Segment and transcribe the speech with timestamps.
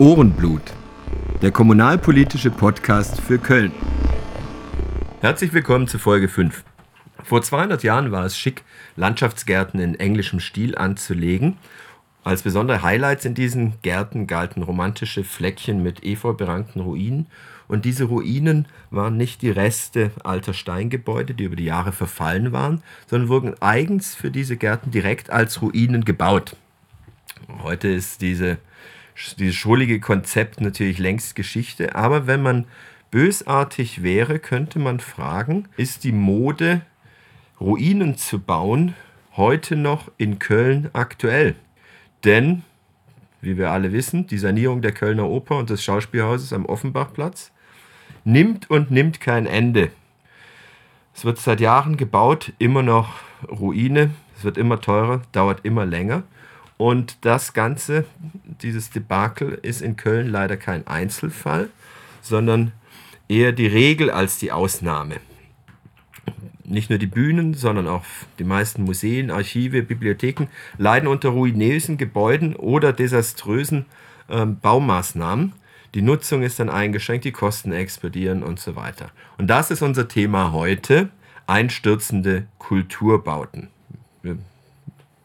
[0.00, 0.62] Ohrenblut,
[1.42, 3.72] der kommunalpolitische Podcast für Köln.
[5.20, 6.62] Herzlich willkommen zu Folge 5.
[7.24, 8.62] Vor 200 Jahren war es schick,
[8.94, 11.56] Landschaftsgärten in englischem Stil anzulegen.
[12.22, 17.26] Als besondere Highlights in diesen Gärten galten romantische Fleckchen mit efeu berankten Ruinen.
[17.66, 22.84] Und diese Ruinen waren nicht die Reste alter Steingebäude, die über die Jahre verfallen waren,
[23.08, 26.54] sondern wurden eigens für diese Gärten direkt als Ruinen gebaut.
[27.64, 28.58] Heute ist diese
[29.38, 31.94] dieses schrullige Konzept natürlich längst Geschichte.
[31.94, 32.66] Aber wenn man
[33.10, 36.82] bösartig wäre, könnte man fragen, ist die Mode,
[37.60, 38.94] Ruinen zu bauen,
[39.36, 41.56] heute noch in Köln aktuell?
[42.24, 42.62] Denn,
[43.40, 47.52] wie wir alle wissen, die Sanierung der Kölner Oper und des Schauspielhauses am Offenbachplatz
[48.24, 49.90] nimmt und nimmt kein Ende.
[51.14, 53.14] Es wird seit Jahren gebaut, immer noch
[53.48, 56.22] Ruine, es wird immer teurer, dauert immer länger.
[56.78, 58.04] Und das Ganze,
[58.62, 61.68] dieses Debakel, ist in Köln leider kein Einzelfall,
[62.22, 62.72] sondern
[63.28, 65.16] eher die Regel als die Ausnahme.
[66.64, 68.04] Nicht nur die Bühnen, sondern auch
[68.38, 73.86] die meisten Museen, Archive, Bibliotheken leiden unter ruinösen Gebäuden oder desaströsen
[74.28, 75.54] ähm, Baumaßnahmen.
[75.94, 79.10] Die Nutzung ist dann eingeschränkt, die Kosten explodieren und so weiter.
[79.36, 81.08] Und das ist unser Thema heute,
[81.46, 83.68] einstürzende Kulturbauten.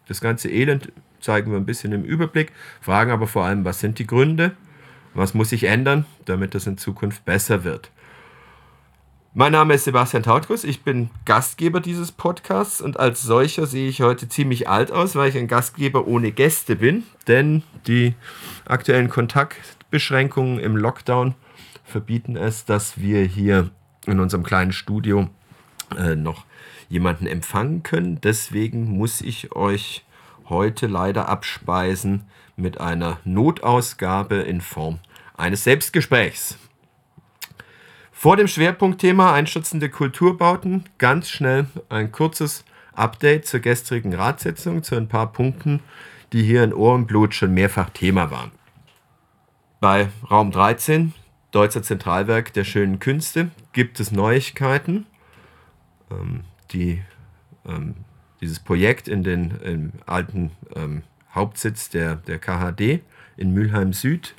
[0.08, 0.92] Das ganze Elend
[1.24, 4.52] zeigen wir ein bisschen im Überblick, fragen aber vor allem, was sind die Gründe,
[5.14, 7.90] was muss sich ändern, damit es in Zukunft besser wird.
[9.36, 14.02] Mein Name ist Sebastian Tautkus, ich bin Gastgeber dieses Podcasts und als solcher sehe ich
[14.02, 18.14] heute ziemlich alt aus, weil ich ein Gastgeber ohne Gäste bin, denn die
[18.66, 21.34] aktuellen Kontaktbeschränkungen im Lockdown
[21.84, 23.72] verbieten es, dass wir hier
[24.06, 25.30] in unserem kleinen Studio
[25.98, 26.46] äh, noch
[26.90, 28.22] jemanden empfangen können.
[28.22, 30.04] Deswegen muss ich euch
[30.50, 35.00] heute leider abspeisen mit einer Notausgabe in Form
[35.36, 36.58] eines Selbstgesprächs.
[38.12, 45.10] Vor dem Schwerpunktthema einschätzende Kulturbauten ganz schnell ein kurzes Update zur gestrigen Ratssitzung zu ein
[45.10, 45.82] paar Punkten,
[46.32, 48.52] die hier in Ohrenblut schon mehrfach Thema waren.
[49.80, 51.14] Bei Raum 13,
[51.52, 55.06] Deutscher Zentralwerk der schönen Künste, gibt es Neuigkeiten.
[56.10, 57.04] Ähm, die
[57.68, 57.96] ähm,
[58.44, 63.02] dieses Projekt in den im alten ähm, Hauptsitz der, der KHD
[63.38, 64.36] in Mülheim Süd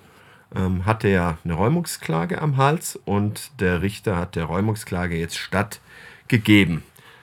[0.55, 6.83] ähm, hatte ja eine Räumungsklage am Hals und der Richter hat der Räumungsklage jetzt stattgegeben.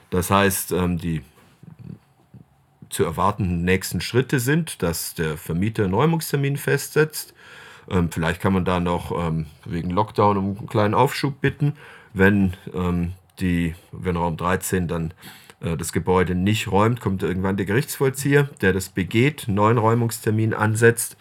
[0.09, 1.22] Das heißt, ähm, die
[2.90, 7.36] zu erwartenden nächsten Schritte sind, dass der Vermieter einen Räumungstermin festsetzt.
[7.91, 11.74] Ähm, vielleicht kann man da noch ähm, wegen Lockdown um einen kleinen Aufschub bitten,
[12.14, 15.14] wenn, ähm, die, wenn Raum 13 dann
[15.61, 21.17] äh, das Gebäude nicht räumt, kommt irgendwann der Gerichtsvollzieher, der das begeht, neuen Räumungstermin ansetzt.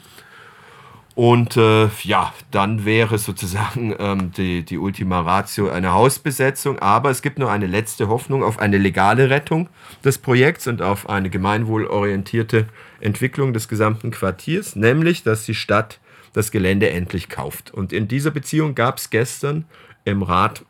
[1.15, 6.79] Und äh, ja, dann wäre sozusagen ähm, die, die Ultima Ratio eine Hausbesetzung.
[6.79, 9.69] Aber es gibt nur eine letzte Hoffnung auf eine legale Rettung
[10.05, 12.69] des Projekts und auf eine gemeinwohlorientierte
[13.01, 16.01] Entwicklung des gesamten Quartiers, nämlich dass die Stadt
[16.33, 17.73] das Gelände endlich kauft.
[17.73, 19.65] Und in dieser Beziehung gab es gestern
[20.05, 20.65] im Rat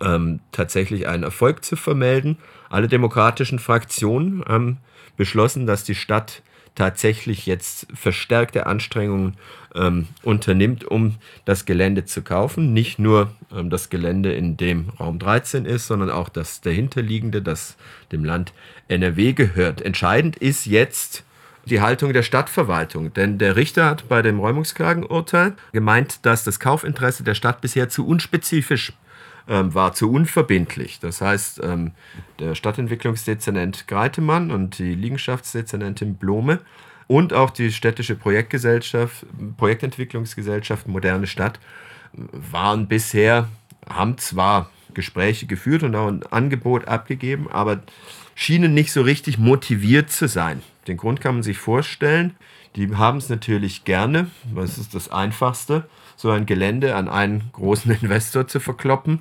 [0.00, 2.38] ähm, tatsächlich einen Erfolg zu vermelden.
[2.68, 4.78] Alle demokratischen Fraktionen haben
[5.16, 6.42] beschlossen, dass die Stadt
[6.74, 9.36] tatsächlich jetzt verstärkte Anstrengungen
[9.74, 12.72] ähm, unternimmt, um das Gelände zu kaufen.
[12.72, 17.76] Nicht nur ähm, das Gelände, in dem Raum 13 ist, sondern auch das dahinterliegende, das
[18.12, 18.52] dem Land
[18.88, 19.80] NRW gehört.
[19.80, 21.24] Entscheidend ist jetzt
[21.64, 27.24] die Haltung der Stadtverwaltung, denn der Richter hat bei dem Räumungsklagenurteil gemeint, dass das Kaufinteresse
[27.24, 28.92] der Stadt bisher zu unspezifisch
[29.48, 30.98] ähm, war zu unverbindlich.
[31.00, 31.92] Das heißt, ähm,
[32.38, 36.60] der Stadtentwicklungsdezernent Greitemann und die Liegenschaftsdezernentin Blome
[37.06, 39.24] und auch die städtische Projektgesellschaft,
[39.56, 41.60] Projektentwicklungsgesellschaft Moderne Stadt
[42.12, 43.48] waren bisher,
[43.88, 47.82] haben zwar Gespräche geführt und auch ein Angebot abgegeben, aber
[48.34, 50.62] schienen nicht so richtig motiviert zu sein.
[50.86, 52.36] Den Grund kann man sich vorstellen.
[52.76, 57.92] Die haben es natürlich gerne, das ist das Einfachste so ein Gelände an einen großen
[58.02, 59.20] Investor zu verkloppen,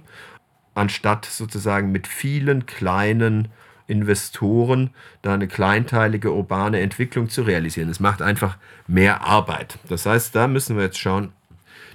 [0.73, 3.49] anstatt sozusagen mit vielen kleinen
[3.87, 4.89] Investoren
[5.21, 7.89] da eine kleinteilige urbane Entwicklung zu realisieren.
[7.89, 8.57] Es macht einfach
[8.87, 9.77] mehr Arbeit.
[9.89, 11.31] Das heißt, da müssen wir jetzt schauen,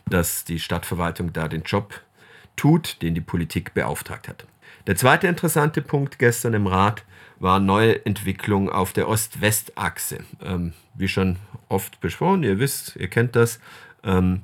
[0.09, 2.01] dass die Stadtverwaltung da den Job
[2.55, 4.47] tut, den die Politik beauftragt hat.
[4.87, 7.05] Der zweite interessante Punkt gestern im Rat
[7.41, 10.19] war neue Entwicklung auf der Ost-West-Achse.
[10.45, 11.37] Ähm, wie schon
[11.69, 13.59] oft besprochen, ihr wisst, ihr kennt das,
[14.05, 14.43] ähm,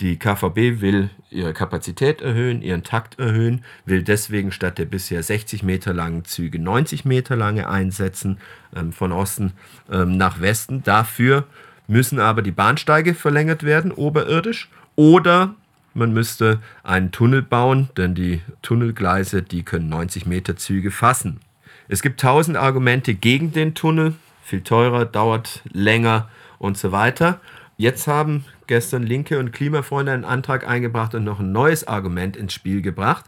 [0.00, 5.62] die KVB will ihre Kapazität erhöhen, ihren Takt erhöhen, will deswegen statt der bisher 60
[5.62, 8.38] Meter langen Züge 90 Meter lange einsetzen,
[8.74, 9.52] ähm, von Osten
[9.90, 10.82] ähm, nach Westen.
[10.82, 11.44] Dafür
[11.88, 15.54] müssen aber die Bahnsteige verlängert werden, oberirdisch, oder
[15.94, 21.40] man müsste einen Tunnel bauen, denn die Tunnelgleise, die können 90 Meter Züge fassen.
[21.88, 26.28] Es gibt tausend Argumente gegen den Tunnel, viel teurer, dauert länger
[26.58, 27.40] und so weiter.
[27.76, 32.54] Jetzt haben gestern Linke und Klimafreunde einen Antrag eingebracht und noch ein neues Argument ins
[32.54, 33.26] Spiel gebracht,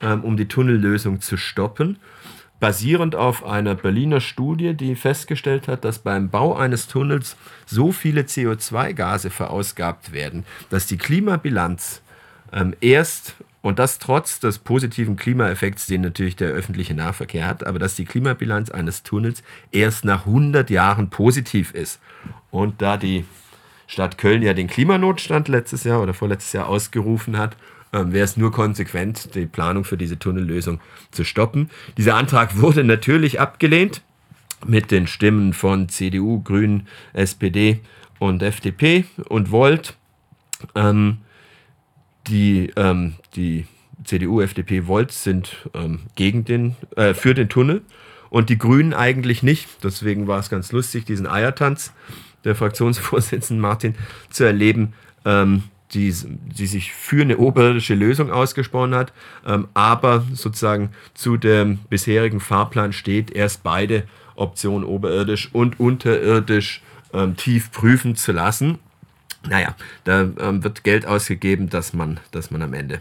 [0.00, 1.98] ähm, um die Tunnellösung zu stoppen
[2.60, 8.22] basierend auf einer Berliner Studie, die festgestellt hat, dass beim Bau eines Tunnels so viele
[8.22, 12.02] CO2-Gase verausgabt werden, dass die Klimabilanz
[12.52, 17.78] ähm, erst, und das trotz des positiven Klimaeffekts, den natürlich der öffentliche Nahverkehr hat, aber
[17.78, 22.00] dass die Klimabilanz eines Tunnels erst nach 100 Jahren positiv ist.
[22.50, 23.24] Und da die
[23.86, 27.56] Stadt Köln ja den Klimanotstand letztes Jahr oder vorletztes Jahr ausgerufen hat
[27.92, 31.70] ähm, wäre es nur konsequent, die Planung für diese Tunnellösung zu stoppen.
[31.96, 34.02] Dieser Antrag wurde natürlich abgelehnt
[34.66, 37.80] mit den Stimmen von CDU, Grünen, SPD
[38.18, 39.96] und FDP und Volt.
[40.74, 41.18] Ähm,
[42.28, 43.66] die, ähm, die
[44.04, 47.82] CDU, FDP, Volt sind ähm, gegen den, äh, für den Tunnel
[48.30, 49.68] und die Grünen eigentlich nicht.
[49.82, 51.92] Deswegen war es ganz lustig, diesen Eiertanz
[52.44, 53.94] der Fraktionsvorsitzenden Martin
[54.30, 54.94] zu erleben.
[55.24, 56.14] Ähm, die,
[56.54, 59.12] die sich für eine oberirdische Lösung ausgesprochen hat,
[59.46, 64.04] ähm, aber sozusagen zu dem bisherigen Fahrplan steht, erst beide
[64.34, 66.82] Optionen oberirdisch und unterirdisch
[67.12, 68.78] ähm, tief prüfen zu lassen.
[69.48, 69.74] Naja,
[70.04, 73.00] da ähm, wird Geld ausgegeben, dass man, dass man am Ende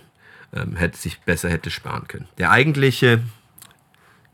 [0.53, 2.27] ähm, hätte, sich besser hätte sparen können.
[2.37, 3.21] Der eigentliche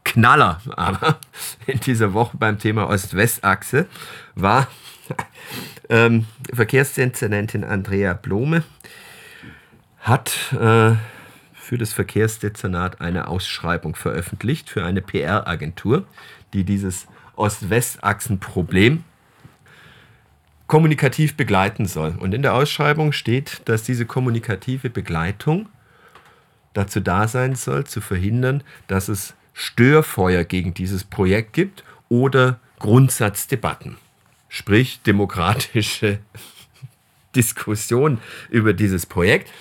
[0.03, 1.19] Knaller aber
[1.65, 3.87] in dieser Woche beim Thema Ost-West-Achse
[4.35, 4.67] war
[5.89, 8.63] ähm, Verkehrsdezernentin Andrea Blome
[9.99, 10.95] hat äh,
[11.53, 16.05] für das Verkehrsdezernat eine Ausschreibung veröffentlicht für eine PR-Agentur,
[16.53, 19.03] die dieses Ost-West-Achsen-Problem
[20.73, 22.15] kommunikativ begleiten soll.
[22.19, 25.69] Und in der Ausschreibung steht, dass diese kommunikative Begleitung
[26.73, 33.97] dazu da sein soll, zu verhindern, dass es Störfeuer gegen dieses Projekt gibt oder Grundsatzdebatten
[34.49, 36.17] sprich demokratische
[37.35, 38.17] Diskussion
[38.49, 39.51] über dieses Projekt.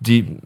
[0.00, 0.38] Die,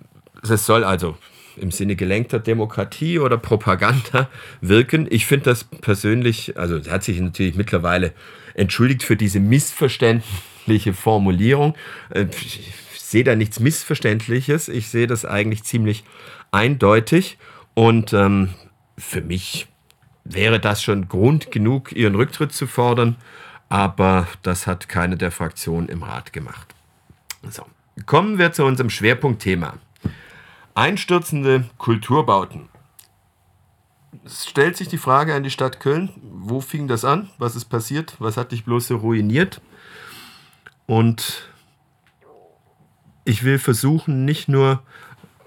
[0.42, 1.16] das soll also
[1.56, 4.28] im Sinne gelenkter Demokratie oder Propaganda
[4.60, 5.06] wirken.
[5.08, 8.12] Ich finde das persönlich, also hat sich natürlich mittlerweile
[8.54, 11.74] entschuldigt für diese missverständliche Formulierung.
[12.10, 14.68] Äh, ich sehe da nichts Missverständliches.
[14.68, 16.04] Ich sehe das eigentlich ziemlich
[16.52, 17.38] eindeutig.
[17.74, 18.50] Und ähm,
[18.98, 19.66] für mich
[20.24, 23.16] wäre das schon Grund genug, ihren Rücktritt zu fordern
[23.70, 26.74] aber das hat keine der Fraktionen im Rat gemacht.
[27.48, 27.64] So.
[28.04, 29.74] Kommen wir zu unserem Schwerpunktthema.
[30.74, 32.68] Einstürzende Kulturbauten.
[34.24, 37.30] Es stellt sich die Frage an die Stadt Köln, wo fing das an?
[37.38, 38.16] Was ist passiert?
[38.18, 39.60] Was hat dich bloß so ruiniert?
[40.86, 41.48] Und
[43.24, 44.82] ich will versuchen, nicht nur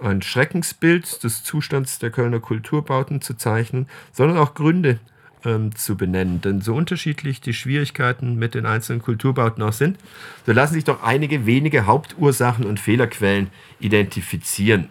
[0.01, 5.00] ein Schreckensbild des Zustands der Kölner Kulturbauten zu zeichnen, sondern auch Gründe
[5.45, 6.42] ähm, zu benennen.
[6.42, 9.98] Denn so unterschiedlich die Schwierigkeiten mit den einzelnen Kulturbauten auch sind,
[10.45, 13.50] so lassen sich doch einige wenige Hauptursachen und Fehlerquellen
[13.80, 14.89] identifizieren.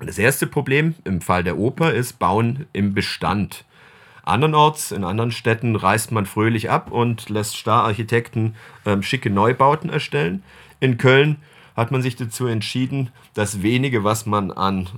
[0.00, 3.64] Das erste Problem im Fall der Oper ist Bauen im Bestand.
[4.22, 8.54] Andernorts, in anderen Städten, reißt man fröhlich ab und lässt Stararchitekten
[8.86, 10.42] ähm, schicke Neubauten erstellen.
[10.78, 11.36] In Köln
[11.76, 14.88] hat man sich dazu entschieden, das wenige, was man an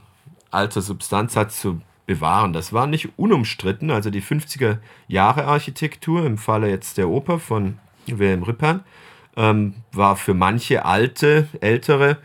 [0.50, 2.52] alter Substanz hat, zu bewahren.
[2.52, 3.90] Das war nicht unumstritten.
[3.90, 4.78] Also die 50er
[5.08, 8.84] Jahre Architektur im Falle jetzt der Oper von Wilhelm Rippern
[9.36, 12.18] ähm, war für manche alte, ältere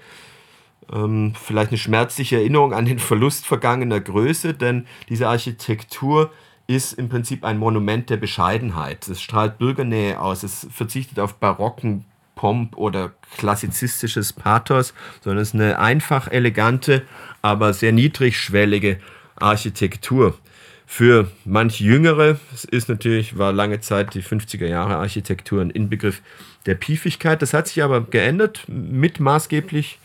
[0.94, 6.32] ähm, vielleicht eine schmerzliche Erinnerung an den Verlust vergangener Größe, denn diese Architektur
[6.68, 9.08] ist im Prinzip ein Monument der Bescheidenheit.
[9.08, 15.56] Es strahlt Bürgernähe aus, es verzichtet auf barocken Pomp oder klassizistisches Pathos, sondern es ist
[15.56, 17.04] eine einfach elegante,
[17.42, 19.00] aber sehr niedrigschwellige
[19.36, 20.38] Architektur.
[20.86, 22.40] Für manch Jüngere
[22.72, 26.22] ist natürlich, war lange Zeit die 50er Jahre Architektur ein Inbegriff
[26.66, 27.42] der Piefigkeit.
[27.42, 28.64] Das hat sich aber geändert.
[28.68, 30.00] Mit maßgeblich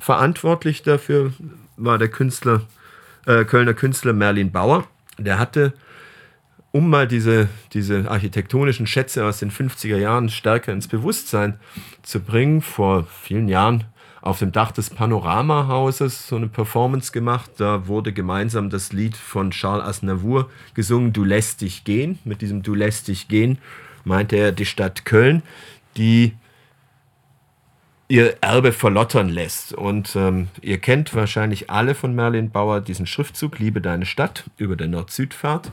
[0.00, 1.32] verantwortlich dafür
[1.76, 2.62] war der Künstler,
[3.26, 4.86] äh, Kölner Künstler Merlin Bauer.
[5.18, 5.72] Der hatte,
[6.72, 11.60] um mal diese, diese architektonischen Schätze aus den 50er Jahren stärker ins Bewusstsein
[12.02, 13.84] zu bringen, vor vielen Jahren
[14.22, 17.52] auf dem Dach des Panoramahauses so eine Performance gemacht.
[17.56, 22.18] Da wurde gemeinsam das Lied von Charles Aznavour gesungen, Du lässt dich gehen.
[22.24, 23.58] Mit diesem Du lässt dich gehen
[24.04, 25.42] meinte er die Stadt Köln,
[25.96, 26.34] die
[28.10, 29.72] ihr Erbe verlottern lässt.
[29.72, 34.74] Und ähm, ihr kennt wahrscheinlich alle von Merlin Bauer diesen Schriftzug Liebe deine Stadt über
[34.74, 35.70] der Nord-Süd-Fahrt.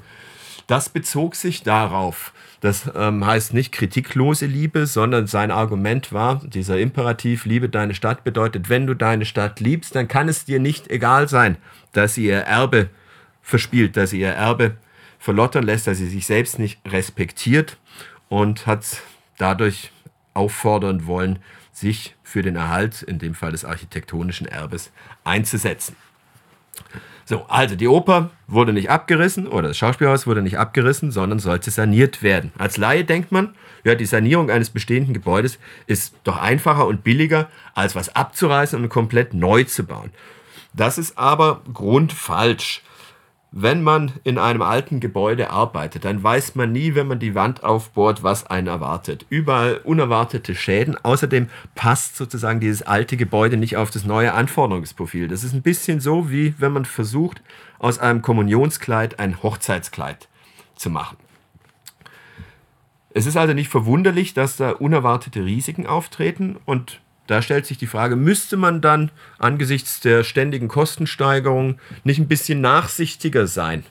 [0.67, 6.77] Das bezog sich darauf, das ähm, heißt nicht kritiklose Liebe, sondern sein Argument war, dieser
[6.77, 10.91] Imperativ, liebe deine Stadt, bedeutet, wenn du deine Stadt liebst, dann kann es dir nicht
[10.91, 11.57] egal sein,
[11.93, 12.89] dass sie ihr Erbe
[13.41, 14.75] verspielt, dass sie ihr Erbe
[15.17, 17.77] verlottern lässt, dass sie sich selbst nicht respektiert
[18.29, 19.01] und hat
[19.37, 19.91] dadurch
[20.33, 21.39] auffordern wollen,
[21.77, 24.91] sich für den Erhalt, in dem Fall des architektonischen Erbes,
[25.23, 25.95] einzusetzen.
[27.25, 31.69] So, also die Oper wurde nicht abgerissen oder das Schauspielhaus wurde nicht abgerissen, sondern sollte
[31.69, 32.51] saniert werden.
[32.57, 33.53] Als Laie denkt man,
[33.83, 38.89] ja, die Sanierung eines bestehenden Gebäudes ist doch einfacher und billiger, als was abzureißen und
[38.89, 40.11] komplett neu zu bauen.
[40.73, 42.81] Das ist aber grundfalsch.
[43.51, 47.63] Wenn man in einem alten Gebäude arbeitet, dann weiß man nie, wenn man die Wand
[47.63, 49.25] aufbohrt, was einen erwartet.
[49.29, 50.97] Überall unerwartete Schäden.
[51.01, 55.29] Außerdem passt sozusagen dieses alte Gebäude nicht auf das neue Anforderungsprofil.
[55.29, 57.41] Das ist ein bisschen so, wie wenn man versucht,
[57.79, 60.27] aus einem Kommunionskleid ein Hochzeitskleid
[60.75, 61.17] zu machen.
[63.11, 67.87] Es ist also nicht verwunderlich, dass da unerwartete Risiken auftreten und da stellt sich die
[67.87, 73.83] Frage, müsste man dann angesichts der ständigen Kostensteigerung nicht ein bisschen nachsichtiger sein?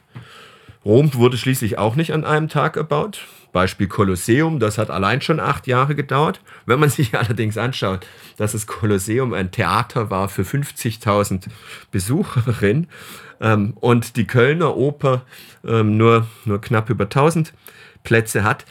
[0.85, 3.21] Rom wurde schließlich auch nicht an einem Tag erbaut.
[3.52, 6.40] Beispiel Kolosseum, das hat allein schon acht Jahre gedauert.
[6.66, 11.47] Wenn man sich allerdings anschaut, dass das Kolosseum ein Theater war für 50.000
[11.90, 12.88] Besucherinnen
[13.40, 15.23] ähm, und die Kölner Oper
[15.66, 17.52] ähm, nur, nur knapp über 1000
[18.05, 18.64] Plätze hat,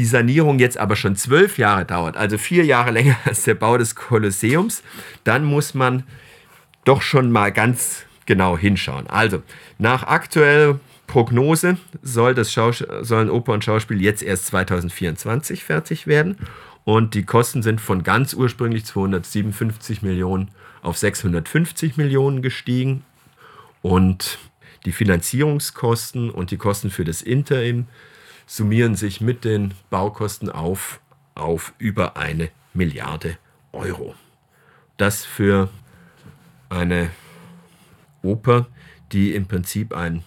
[0.00, 3.76] die Sanierung jetzt aber schon zwölf Jahre dauert, also vier Jahre länger als der Bau
[3.76, 4.82] des Kolosseums,
[5.24, 6.04] dann muss man
[6.86, 9.06] doch schon mal ganz genau hinschauen.
[9.08, 9.42] Also,
[9.76, 16.38] nach aktueller Prognose soll das sollen Oper und Schauspiel jetzt erst 2024 fertig werden.
[16.84, 20.48] Und die Kosten sind von ganz ursprünglich 257 Millionen
[20.80, 23.04] auf 650 Millionen gestiegen.
[23.82, 24.38] Und
[24.86, 27.86] die Finanzierungskosten und die Kosten für das Interim
[28.50, 31.00] summieren sich mit den Baukosten auf
[31.36, 33.38] auf über eine Milliarde
[33.70, 34.16] Euro.
[34.96, 35.68] Das für
[36.68, 37.10] eine
[38.22, 38.66] Oper,
[39.12, 40.24] die im Prinzip ein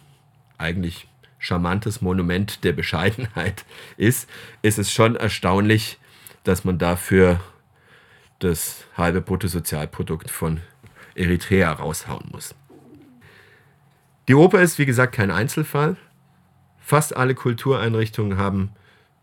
[0.58, 3.66] eigentlich charmantes Monument der Bescheidenheit
[3.98, 4.30] ist,
[4.62, 6.00] ist es schon erstaunlich,
[6.46, 7.42] dass man dafür
[8.40, 10.62] das halbe Bruttosozialprodukt von
[11.14, 12.56] Eritrea raushauen muss.
[14.30, 15.98] Die Oper ist, wie gesagt, kein Einzelfall.
[16.84, 18.72] Fast alle Kultureinrichtungen haben,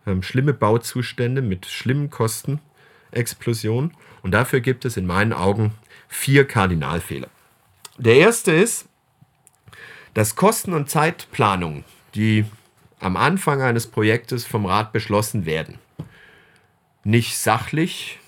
[0.06, 3.92] haben schlimme Bauzustände mit schlimmen Kostenexplosionen.
[4.22, 5.72] Und dafür gibt es in meinen Augen
[6.08, 7.28] vier Kardinalfehler.
[7.98, 8.88] Der erste ist,
[10.14, 12.46] dass Kosten- und Zeitplanungen, die
[12.98, 15.78] am Anfang eines Projektes vom Rat beschlossen werden,
[17.04, 18.19] nicht sachlich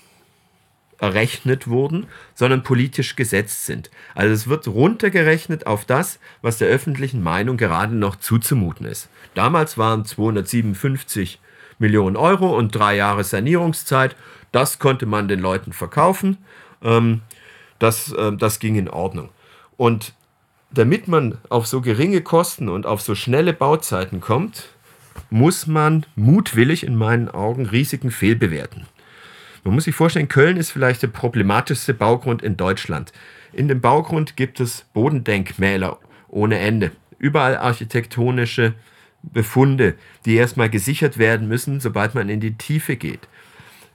[1.03, 3.91] errechnet wurden, sondern politisch gesetzt sind.
[4.15, 9.09] Also es wird runtergerechnet auf das, was der öffentlichen Meinung gerade noch zuzumuten ist.
[9.35, 11.41] Damals waren 257
[11.77, 14.15] Millionen Euro und drei Jahre Sanierungszeit.
[14.53, 16.37] Das konnte man den Leuten verkaufen.
[16.81, 17.21] Ähm,
[17.79, 19.29] das, äh, das ging in Ordnung.
[19.75, 20.13] Und
[20.71, 24.69] damit man auf so geringe Kosten und auf so schnelle Bauzeiten kommt,
[25.29, 28.85] muss man mutwillig in meinen Augen Risiken fehlbewerten.
[29.63, 33.13] Man muss sich vorstellen, Köln ist vielleicht der problematischste Baugrund in Deutschland.
[33.53, 36.91] In dem Baugrund gibt es Bodendenkmäler ohne Ende.
[37.17, 38.73] Überall architektonische
[39.21, 43.27] Befunde, die erstmal gesichert werden müssen, sobald man in die Tiefe geht.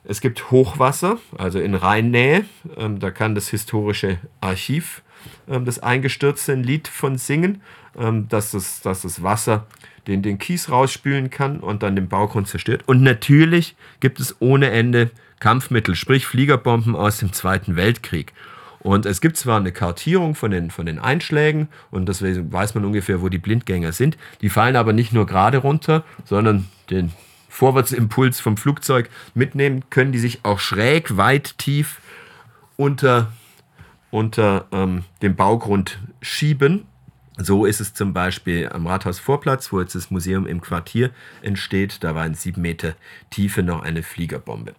[0.04, 2.46] Es gibt Hochwasser, also in Rheinnähe.
[2.78, 5.02] Ähm, da kann das historische Archiv
[5.48, 7.60] ähm, das eingestürzte Lied von singen,
[7.98, 9.66] ähm, dass, das, dass das Wasser
[10.06, 12.84] den, den Kies rausspülen kann und dann den Baugrund zerstört.
[12.86, 15.10] Und natürlich gibt es ohne Ende
[15.40, 18.32] Kampfmittel, sprich Fliegerbomben aus dem Zweiten Weltkrieg.
[18.80, 22.84] Und es gibt zwar eine Kartierung von den, von den Einschlägen und deswegen weiß man
[22.84, 24.16] ungefähr, wo die Blindgänger sind.
[24.40, 27.12] Die fallen aber nicht nur gerade runter, sondern den
[27.48, 32.00] Vorwärtsimpuls vom Flugzeug mitnehmen, können die sich auch schräg, weit, tief
[32.76, 33.32] unter,
[34.10, 36.86] unter ähm, dem Baugrund schieben.
[37.36, 41.10] So ist es zum Beispiel am Rathausvorplatz, wo jetzt das Museum im Quartier
[41.42, 42.02] entsteht.
[42.04, 42.94] Da war in sieben Meter
[43.30, 44.74] Tiefe noch eine Fliegerbombe.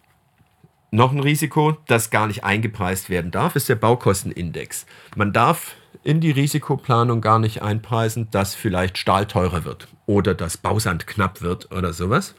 [0.91, 4.87] Noch ein Risiko, das gar nicht eingepreist werden darf, ist der Baukostenindex.
[5.15, 10.57] Man darf in die Risikoplanung gar nicht einpreisen, dass vielleicht Stahl teurer wird oder dass
[10.57, 12.33] Bausand knapp wird oder sowas.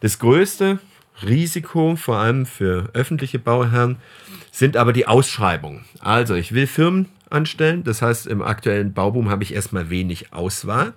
[0.00, 0.80] Das größte
[1.22, 3.96] Risiko, vor allem für öffentliche Bauherren,
[4.52, 5.84] sind aber die Ausschreibungen.
[6.00, 10.92] Also ich will Firmen anstellen, das heißt im aktuellen Bauboom habe ich erstmal wenig Auswahl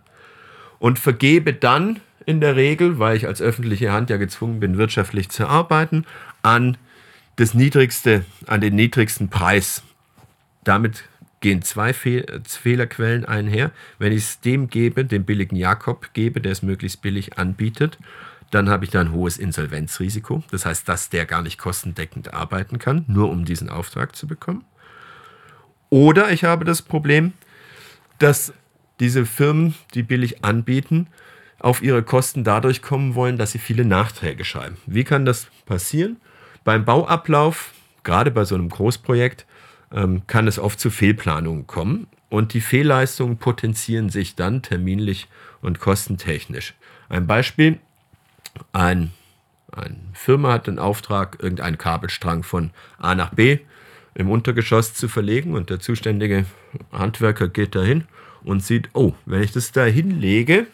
[0.80, 5.30] und vergebe dann in der Regel, weil ich als öffentliche Hand ja gezwungen bin, wirtschaftlich
[5.30, 6.06] zu arbeiten,
[6.42, 6.78] an
[7.36, 9.84] das niedrigste, an den niedrigsten Preis.
[10.64, 11.04] Damit
[11.40, 13.72] gehen zwei Fehl Fehlerquellen einher.
[14.00, 17.98] Wenn ich es dem gebe, dem billigen Jakob gebe, der es möglichst billig anbietet,
[18.52, 20.44] dann habe ich da ein hohes Insolvenzrisiko.
[20.52, 24.64] Das heißt, dass der gar nicht kostendeckend arbeiten kann, nur um diesen Auftrag zu bekommen.
[25.90, 27.34] Oder ich habe das Problem,
[28.20, 28.54] dass
[29.00, 31.08] diese Firmen, die billig anbieten,
[31.60, 34.78] auf ihre Kosten dadurch kommen wollen, dass sie viele Nachträge schreiben.
[34.86, 36.18] Wie kann das passieren?
[36.64, 39.46] Beim Bauablauf, gerade bei so einem Großprojekt,
[39.92, 45.28] ähm, kann es oft zu Fehlplanungen kommen und die Fehlleistungen potenzieren sich dann terminlich
[45.62, 46.74] und kostentechnisch.
[47.10, 47.80] Ein Beispiel,
[48.72, 49.12] ein,
[49.72, 53.60] eine Firma hat den Auftrag, irgendeinen Kabelstrang von A nach B
[54.14, 56.46] im Untergeschoss zu verlegen und der zuständige
[56.92, 58.06] Handwerker geht dahin
[58.44, 60.68] und sieht, oh, wenn ich das da hinlege,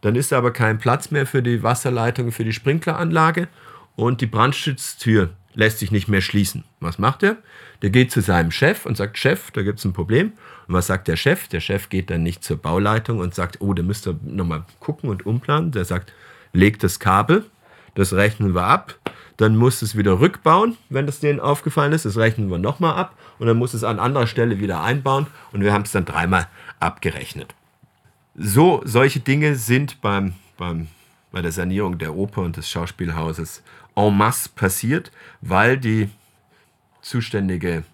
[0.00, 3.48] dann ist da aber kein Platz mehr für die Wasserleitung, für die Sprinkleranlage
[3.96, 6.64] und die Brandschutztür lässt sich nicht mehr schließen.
[6.80, 7.36] Was macht er?
[7.82, 10.32] Der geht zu seinem Chef und sagt, Chef, da gibt es ein Problem.
[10.66, 11.48] Und was sagt der Chef?
[11.48, 15.10] Der Chef geht dann nicht zur Bauleitung und sagt, oh, da müsst ihr nochmal gucken
[15.10, 15.70] und umplanen.
[15.70, 16.12] Der sagt,
[16.52, 17.44] legt das Kabel,
[17.94, 18.98] das rechnen wir ab.
[19.36, 22.04] Dann muss es wieder rückbauen, wenn das denen aufgefallen ist.
[22.04, 23.16] Das rechnen wir nochmal ab.
[23.38, 25.26] Und dann muss es an anderer Stelle wieder einbauen.
[25.52, 26.48] Und wir haben es dann dreimal
[26.78, 27.54] abgerechnet.
[28.36, 30.88] So, solche Dinge sind beim, beim,
[31.32, 33.62] bei der Sanierung der Oper und des Schauspielhauses
[33.96, 36.10] en masse passiert, weil die
[37.00, 37.84] zuständige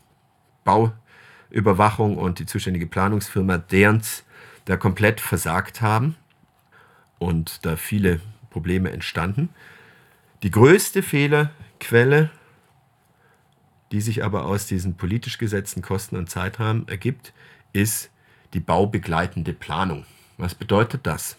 [0.65, 4.25] Bauüberwachung und die zuständige Planungsfirma Derns
[4.65, 6.17] da komplett versagt haben
[7.19, 9.51] und da viele Probleme entstanden.
[10.43, 12.31] Die größte Fehlerquelle,
[13.93, 17.33] die sich aber aus diesen politisch gesetzten Kosten und Zeitrahmen ergibt,
[17.73, 18.11] ist
[18.55, 20.07] die baubegleitende Planung.
[20.39, 21.37] Was bedeutet das?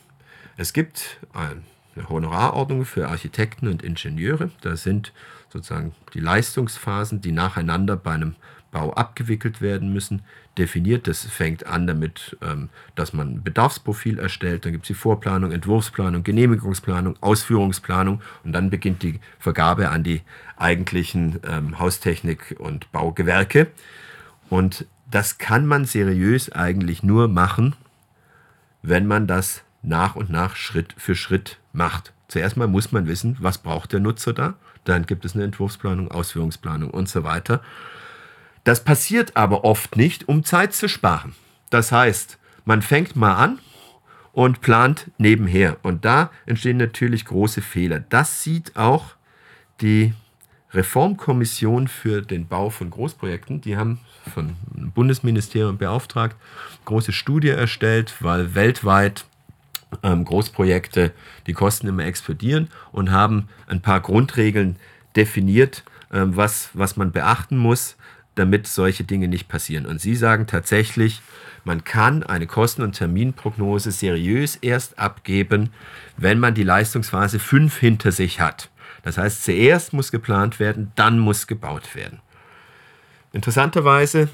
[0.57, 1.63] Es gibt eine
[2.09, 4.51] Honorarordnung für Architekten und Ingenieure.
[4.61, 5.13] Da sind
[5.49, 8.35] sozusagen die Leistungsphasen, die nacheinander bei einem
[8.71, 10.21] Bau abgewickelt werden müssen,
[10.57, 11.07] definiert.
[11.07, 14.65] Das fängt an damit, ähm, dass man ein Bedarfsprofil erstellt.
[14.65, 20.21] Dann gibt es die Vorplanung, Entwurfsplanung, Genehmigungsplanung, Ausführungsplanung und dann beginnt die Vergabe an die
[20.55, 23.67] eigentlichen ähm, Haustechnik- und Baugewerke.
[24.49, 27.75] Und das kann man seriös eigentlich nur machen,
[28.81, 32.13] wenn man das nach und nach Schritt für Schritt macht.
[32.27, 34.53] Zuerst mal muss man wissen, was braucht der Nutzer da.
[34.83, 37.61] Dann gibt es eine Entwurfsplanung, Ausführungsplanung und so weiter.
[38.63, 41.35] Das passiert aber oft nicht, um Zeit zu sparen.
[41.69, 43.59] Das heißt, man fängt mal an
[44.33, 45.77] und plant nebenher.
[45.83, 47.99] Und da entstehen natürlich große Fehler.
[47.99, 49.15] Das sieht auch
[49.81, 50.13] die
[50.73, 53.61] Reformkommission für den Bau von Großprojekten.
[53.61, 53.99] Die haben
[54.33, 54.55] von
[54.93, 56.35] Bundesministerium beauftragt,
[56.85, 59.25] große Studie erstellt, weil weltweit
[60.01, 61.11] Großprojekte
[61.47, 64.77] die Kosten immer explodieren und haben ein paar Grundregeln
[65.15, 67.97] definiert, ähm, was, was man beachten muss,
[68.35, 69.85] damit solche Dinge nicht passieren.
[69.85, 71.21] Und sie sagen tatsächlich,
[71.63, 75.69] man kann eine Kosten- und Terminprognose seriös erst abgeben,
[76.17, 78.69] wenn man die Leistungsphase 5 hinter sich hat.
[79.03, 82.19] Das heißt, zuerst muss geplant werden, dann muss gebaut werden.
[83.33, 84.29] Interessanterweise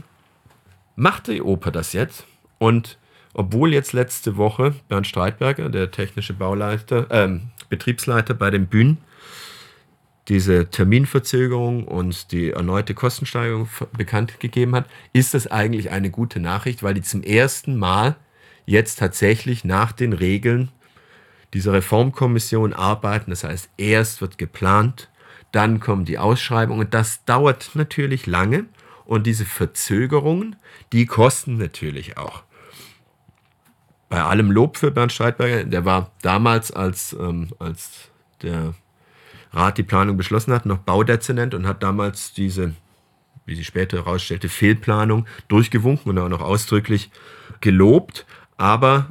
[0.96, 2.26] macht die Oper das jetzt
[2.60, 2.98] und
[3.38, 8.98] obwohl jetzt letzte Woche Bernd Streitberger, der technische Bauleiter, äh, Betriebsleiter bei den Bühnen,
[10.28, 16.84] diese Terminverzögerung und die erneute Kostensteigerung bekannt gegeben hat, ist das eigentlich eine gute Nachricht,
[16.84, 18.18] weil die zum ersten Mal
[18.66, 20.70] jetzt tatsächlich nach den Regeln
[21.54, 23.30] dieser Reformkommission arbeiten.
[23.30, 25.10] Das heißt, erst wird geplant,
[25.52, 26.90] dann kommen die Ausschreibungen.
[26.90, 28.66] Das dauert natürlich lange.
[29.06, 30.58] Und diese Verzögerungen,
[30.92, 32.44] die kosten natürlich auch.
[34.10, 38.10] Bei allem Lob für Bernd Streitberger, der war damals, als, ähm, als
[38.42, 38.74] der
[39.52, 42.74] Rat die Planung beschlossen hat, noch Baudezernent und hat damals diese,
[43.46, 47.12] wie sie später herausstellte, Fehlplanung durchgewunken und auch noch ausdrücklich
[47.60, 48.26] gelobt.
[48.56, 49.10] Aber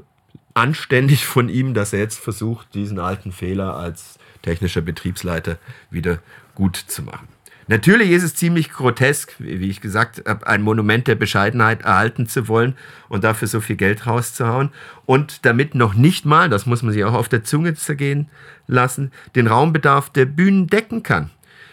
[0.55, 5.59] anständig von ihm, dass er jetzt versucht, diesen alten Fehler als technischer Betriebsleiter
[5.91, 6.21] wieder
[6.55, 7.29] gut zu machen.
[7.69, 12.47] Natürlich ist es ziemlich grotesk, wie ich gesagt habe, ein Monument der Bescheidenheit erhalten zu
[12.47, 12.77] wollen
[13.09, 14.71] und dafür so viel Geld rauszuhauen
[15.05, 18.29] und damit noch nicht mal, das muss man sich auch auf der Zunge zergehen
[18.69, 21.31] lassen, den Raumbedarf der Bühnen decken kann.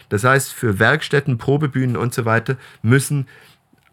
[0.08, 3.26] Das heißt, für Werkstätten, Probebühnen und so weiter müssen,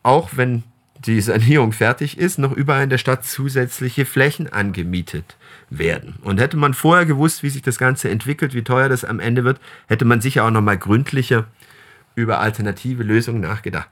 [0.01, 0.63] auch wenn
[1.05, 5.35] die Sanierung fertig ist, noch überall in der Stadt zusätzliche Flächen angemietet
[5.69, 6.15] werden.
[6.21, 9.43] Und hätte man vorher gewusst, wie sich das Ganze entwickelt, wie teuer das am Ende
[9.43, 11.47] wird, hätte man sicher auch noch mal gründlicher
[12.15, 13.89] über alternative Lösungen nachgedacht.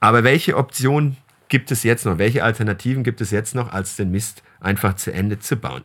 [0.00, 1.16] Aber welche Option
[1.48, 2.18] gibt es jetzt noch?
[2.18, 5.84] Welche Alternativen gibt es jetzt noch, als den Mist einfach zu Ende zu bauen?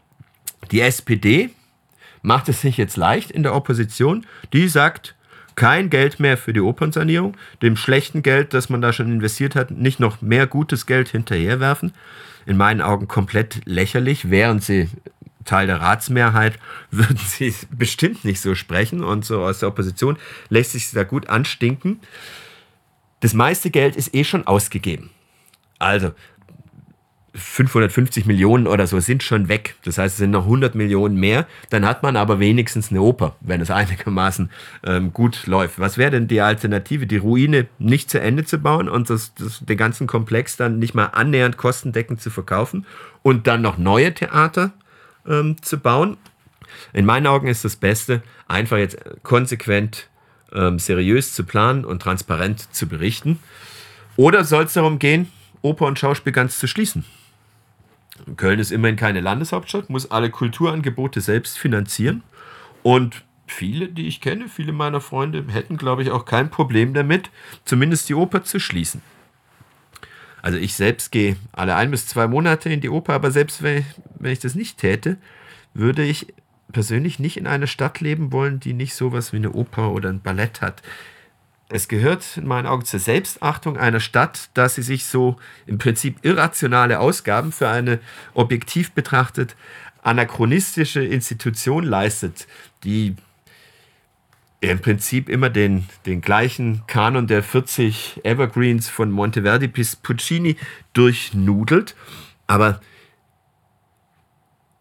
[0.72, 1.50] Die SPD
[2.22, 4.26] macht es sich jetzt leicht in der Opposition.
[4.54, 5.16] Die sagt,
[5.56, 9.72] kein Geld mehr für die Opernsanierung, dem schlechten Geld, das man da schon investiert hat,
[9.72, 11.94] nicht noch mehr gutes Geld hinterherwerfen.
[12.46, 14.90] In meinen Augen komplett lächerlich, während sie
[15.46, 16.60] Teil der Ratsmehrheit,
[16.92, 20.18] würden sie bestimmt nicht so sprechen und so aus der Opposition
[20.50, 22.00] lässt sich da gut anstinken.
[23.22, 25.10] Das meiste Geld ist eh schon ausgegeben.
[25.80, 26.12] Also
[27.36, 29.76] 550 Millionen oder so sind schon weg.
[29.84, 31.48] Das heißt, es sind noch 100 Millionen mehr.
[31.70, 34.50] Dann hat man aber wenigstens eine Oper, wenn es einigermaßen
[34.86, 35.80] ähm, gut läuft.
[35.80, 37.08] Was wäre denn die Alternative?
[37.08, 40.96] Die Ruine nicht zu Ende zu bauen und das, das, den ganzen Komplex dann nicht
[40.96, 42.86] mal annähernd kostendeckend zu verkaufen
[43.22, 44.72] und dann noch neue Theater
[45.28, 46.18] ähm, zu bauen?
[46.94, 50.10] In meinen Augen ist das Beste, einfach jetzt konsequent
[50.54, 53.40] ähm, seriös zu planen und transparent zu berichten.
[54.18, 57.06] Oder soll es darum gehen, Oper und Schauspiel ganz zu schließen?
[58.38, 62.24] Köln ist immerhin keine Landeshauptstadt, muss alle Kulturangebote selbst finanzieren.
[62.82, 67.30] Und viele, die ich kenne, viele meiner Freunde, hätten, glaube ich, auch kein Problem damit,
[67.66, 69.02] zumindest die Oper zu schließen.
[70.46, 73.80] Also ich selbst gehe alle ein bis zwei Monate in die Oper, aber selbst wenn
[73.80, 73.86] ich,
[74.20, 75.18] wenn ich das nicht täte,
[75.74, 76.36] würde ich
[76.72, 80.22] persönlich nicht in einer Stadt leben wollen, die nicht sowas wie eine Oper oder ein
[80.22, 80.84] Ballett hat.
[81.70, 86.20] Es gehört in meinen Augen zur Selbstachtung einer Stadt, dass sie sich so im Prinzip
[86.22, 87.98] irrationale Ausgaben für eine
[88.36, 89.56] objektiv betrachtet
[90.04, 92.46] anachronistische Institution leistet,
[92.84, 93.16] die
[94.62, 100.56] im Prinzip immer den, den gleichen Kanon der 40 Evergreens von Monteverdi bis Puccini
[100.94, 101.96] durchnudelt.
[102.48, 102.80] Aber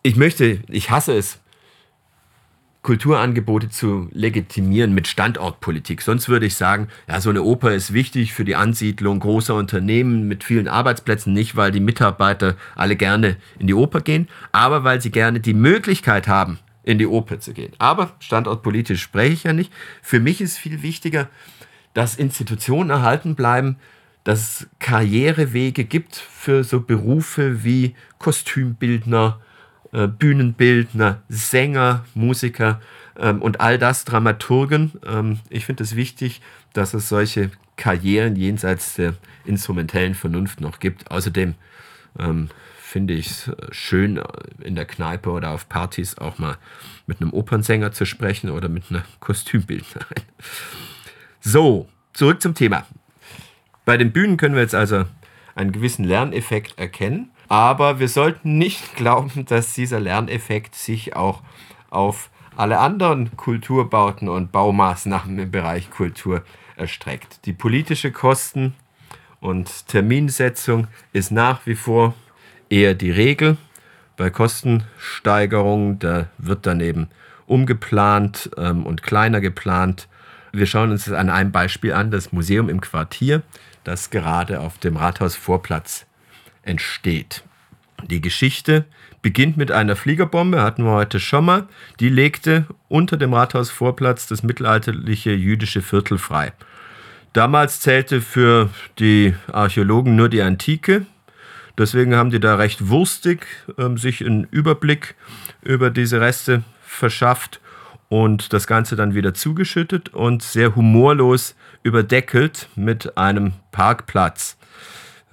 [0.02, 1.40] ich möchte, ich hasse es,
[2.84, 6.02] Kulturangebote zu legitimieren mit Standortpolitik.
[6.02, 10.28] Sonst würde ich sagen, ja, so eine Oper ist wichtig für die Ansiedlung großer Unternehmen
[10.28, 15.00] mit vielen Arbeitsplätzen, nicht weil die Mitarbeiter alle gerne in die Oper gehen, aber weil
[15.00, 17.72] sie gerne die Möglichkeit haben, in die Oper zu gehen.
[17.78, 19.72] Aber standortpolitisch spreche ich ja nicht.
[20.02, 21.28] Für mich ist viel wichtiger,
[21.94, 23.76] dass Institutionen erhalten bleiben,
[24.24, 29.40] dass es Karrierewege gibt für so Berufe wie Kostümbildner,
[29.92, 32.80] äh, Bühnenbildner, Sänger, Musiker
[33.18, 34.92] ähm, und all das Dramaturgen.
[35.06, 36.40] Ähm, ich finde es wichtig,
[36.72, 41.10] dass es solche Karrieren jenseits der instrumentellen Vernunft noch gibt.
[41.10, 41.54] Außerdem
[42.18, 42.48] ähm,
[42.94, 44.22] finde ich es äh, schön, äh,
[44.62, 46.58] in der Kneipe oder auf Partys auch mal
[47.08, 50.22] mit einem Opernsänger zu sprechen oder mit einer Kostümbildnerin.
[51.40, 52.86] So, zurück zum Thema.
[53.84, 55.06] Bei den Bühnen können wir jetzt also
[55.56, 57.32] einen gewissen Lerneffekt erkennen.
[57.48, 61.42] Aber wir sollten nicht glauben, dass dieser Lerneffekt sich auch
[61.90, 66.44] auf alle anderen Kulturbauten und Baumaßnahmen im Bereich Kultur
[66.76, 67.44] erstreckt.
[67.44, 68.76] Die politische Kosten-
[69.40, 72.14] und Terminsetzung ist nach wie vor
[72.74, 73.56] eher die Regel.
[74.16, 77.08] Bei Kostensteigerungen, da wird dann eben
[77.46, 80.08] umgeplant ähm, und kleiner geplant.
[80.52, 83.42] Wir schauen uns an einem Beispiel an, das Museum im Quartier,
[83.84, 86.06] das gerade auf dem Rathausvorplatz
[86.62, 87.44] entsteht.
[88.08, 88.84] Die Geschichte
[89.22, 91.68] beginnt mit einer Fliegerbombe, hatten wir heute schon mal.
[92.00, 96.52] Die legte unter dem Rathausvorplatz das mittelalterliche jüdische Viertel frei.
[97.32, 101.06] Damals zählte für die Archäologen nur die Antike.
[101.76, 105.14] Deswegen haben die da recht wurstig äh, sich einen Überblick
[105.62, 107.60] über diese Reste verschafft
[108.08, 114.56] und das Ganze dann wieder zugeschüttet und sehr humorlos überdeckelt mit einem Parkplatz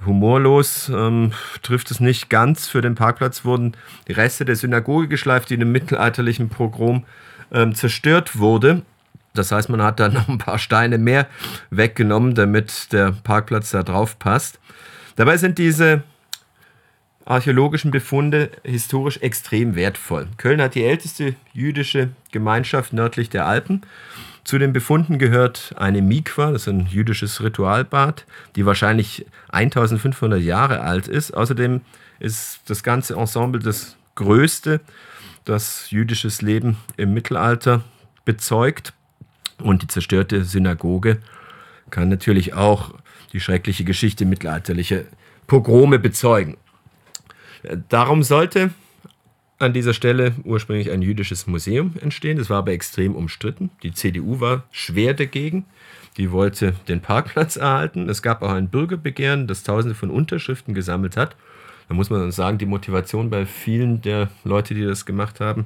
[0.05, 2.67] humorlos ähm, trifft es nicht ganz.
[2.67, 3.75] Für den Parkplatz wurden
[4.07, 7.05] die Reste der Synagoge geschleift, die in einem mittelalterlichen Pogrom
[7.51, 8.81] ähm, zerstört wurde.
[9.33, 11.27] Das heißt, man hat da noch ein paar Steine mehr
[11.69, 14.59] weggenommen, damit der Parkplatz da drauf passt.
[15.15, 16.03] Dabei sind diese
[17.31, 20.27] archäologischen Befunde historisch extrem wertvoll.
[20.37, 23.83] Köln hat die älteste jüdische Gemeinschaft nördlich der Alpen
[24.43, 30.81] zu den Befunden gehört eine Mikwa, das ist ein jüdisches Ritualbad, die wahrscheinlich 1500 Jahre
[30.81, 31.31] alt ist.
[31.31, 31.81] Außerdem
[32.19, 34.81] ist das ganze Ensemble das größte,
[35.45, 37.83] das jüdisches Leben im Mittelalter
[38.25, 38.93] bezeugt.
[39.61, 41.19] Und die zerstörte Synagoge
[41.91, 42.95] kann natürlich auch
[43.33, 45.01] die schreckliche Geschichte mittelalterlicher
[45.45, 46.57] Pogrome bezeugen.
[47.89, 48.71] Darum sollte
[49.61, 52.37] an dieser Stelle ursprünglich ein jüdisches Museum entstehen.
[52.37, 53.69] Das war aber extrem umstritten.
[53.83, 55.65] Die CDU war schwer dagegen.
[56.17, 58.09] Die wollte den Parkplatz erhalten.
[58.09, 61.35] Es gab auch ein Bürgerbegehren, das Tausende von Unterschriften gesammelt hat.
[61.87, 65.65] Da muss man sagen, die Motivation bei vielen der Leute, die das gemacht haben,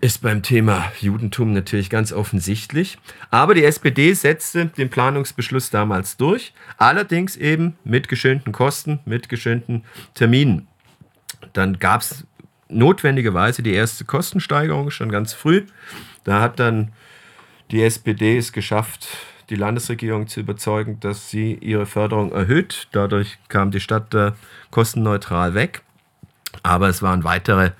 [0.00, 2.98] ist beim Thema Judentum natürlich ganz offensichtlich.
[3.30, 9.84] Aber die SPD setzte den Planungsbeschluss damals durch, allerdings eben mit geschönten Kosten, mit geschönten
[10.12, 10.68] Terminen.
[11.54, 12.26] Dann gab es
[12.68, 15.64] notwendigerweise die erste Kostensteigerung schon ganz früh.
[16.24, 16.92] Da hat dann
[17.70, 19.08] Die SPD ist geschafft,
[19.48, 22.88] die Landesregierung zu überzeugen, dass sie ihre Förderung erhöht.
[22.92, 24.32] Dadurch kam die Stadt äh,
[24.70, 25.82] kostenneutral weg.
[26.62, 27.70] Aber es waren weitere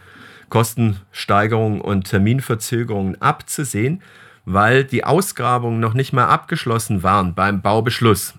[0.48, 4.02] Kostensteigerungen und Terminverzögerungen abzusehen,
[4.44, 8.34] weil die Ausgrabungen noch nicht mal abgeschlossen waren beim Baubeschluss.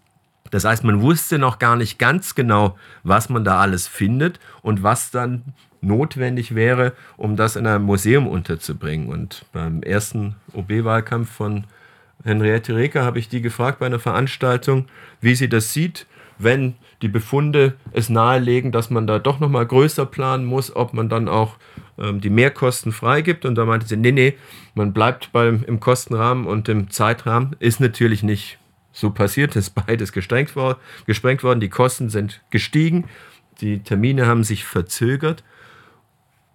[0.55, 4.83] Das heißt, man wusste noch gar nicht ganz genau, was man da alles findet und
[4.83, 5.43] was dann
[5.81, 9.09] notwendig wäre, um das in einem Museum unterzubringen.
[9.09, 11.65] Und beim ersten OB-Wahlkampf von
[12.23, 14.85] Henriette Reker habe ich die gefragt bei einer Veranstaltung,
[15.19, 20.05] wie sie das sieht, wenn die Befunde es nahelegen, dass man da doch nochmal größer
[20.05, 21.57] planen muss, ob man dann auch
[21.97, 23.43] ähm, die Mehrkosten freigibt.
[23.43, 24.35] Und da meinte sie, nee, nee,
[24.73, 27.57] man bleibt beim, im Kostenrahmen und im Zeitrahmen.
[27.59, 28.57] Ist natürlich nicht
[28.95, 31.59] so passiert, ist beides gesprengt, war, gesprengt worden.
[31.59, 33.05] Die Kosten sind gestiegen,
[33.59, 35.43] die Termine haben sich verzögert.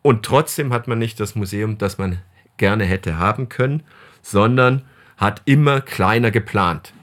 [0.03, 2.19] Und trotzdem hat man nicht das Museum, das man
[2.57, 3.83] gerne hätte haben können,
[4.23, 4.83] sondern
[5.19, 6.95] hat immer kleiner geplant,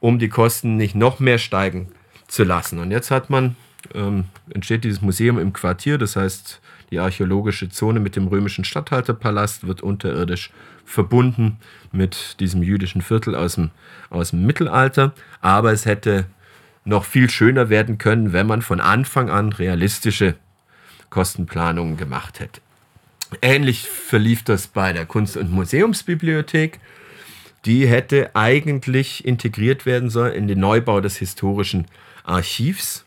[0.00, 1.92] um die Kosten nicht noch mehr steigen
[2.26, 2.80] zu lassen.
[2.80, 3.54] Und jetzt hat man,
[3.94, 9.66] ähm, entsteht dieses Museum im Quartier, das heißt, die archäologische Zone mit dem römischen Statthalterpalast
[9.66, 10.50] wird unterirdisch
[10.84, 11.58] verbunden
[11.90, 13.70] mit diesem jüdischen Viertel aus dem,
[14.10, 15.12] aus dem Mittelalter.
[15.40, 16.26] Aber es hätte
[16.84, 20.34] noch viel schöner werden können, wenn man von Anfang an realistische
[21.10, 22.60] Kostenplanungen gemacht hätte.
[23.40, 26.80] Ähnlich verlief das bei der Kunst- und Museumsbibliothek.
[27.64, 31.86] Die hätte eigentlich integriert werden sollen in den Neubau des historischen
[32.24, 33.04] Archivs.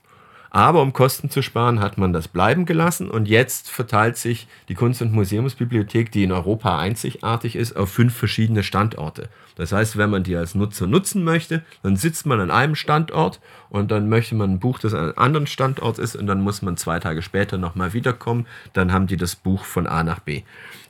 [0.56, 4.74] Aber um Kosten zu sparen, hat man das bleiben gelassen und jetzt verteilt sich die
[4.74, 9.28] Kunst- und Museumsbibliothek, die in Europa einzigartig ist, auf fünf verschiedene Standorte.
[9.58, 13.42] Das heißt, wenn man die als Nutzer nutzen möchte, dann sitzt man an einem Standort
[13.70, 16.62] und dann möchte man ein Buch, das an einem anderen Standort ist und dann muss
[16.62, 18.48] man zwei Tage später nochmal wiederkommen.
[18.72, 20.44] Dann haben die das Buch von A nach B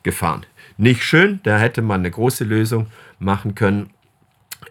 [0.03, 0.45] gefahren.
[0.77, 2.85] Nicht schön, da hätte man eine große Lösung
[3.17, 3.89] machen können.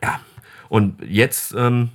[0.01, 0.21] Ja,
[0.69, 1.91] und jetzt ähm,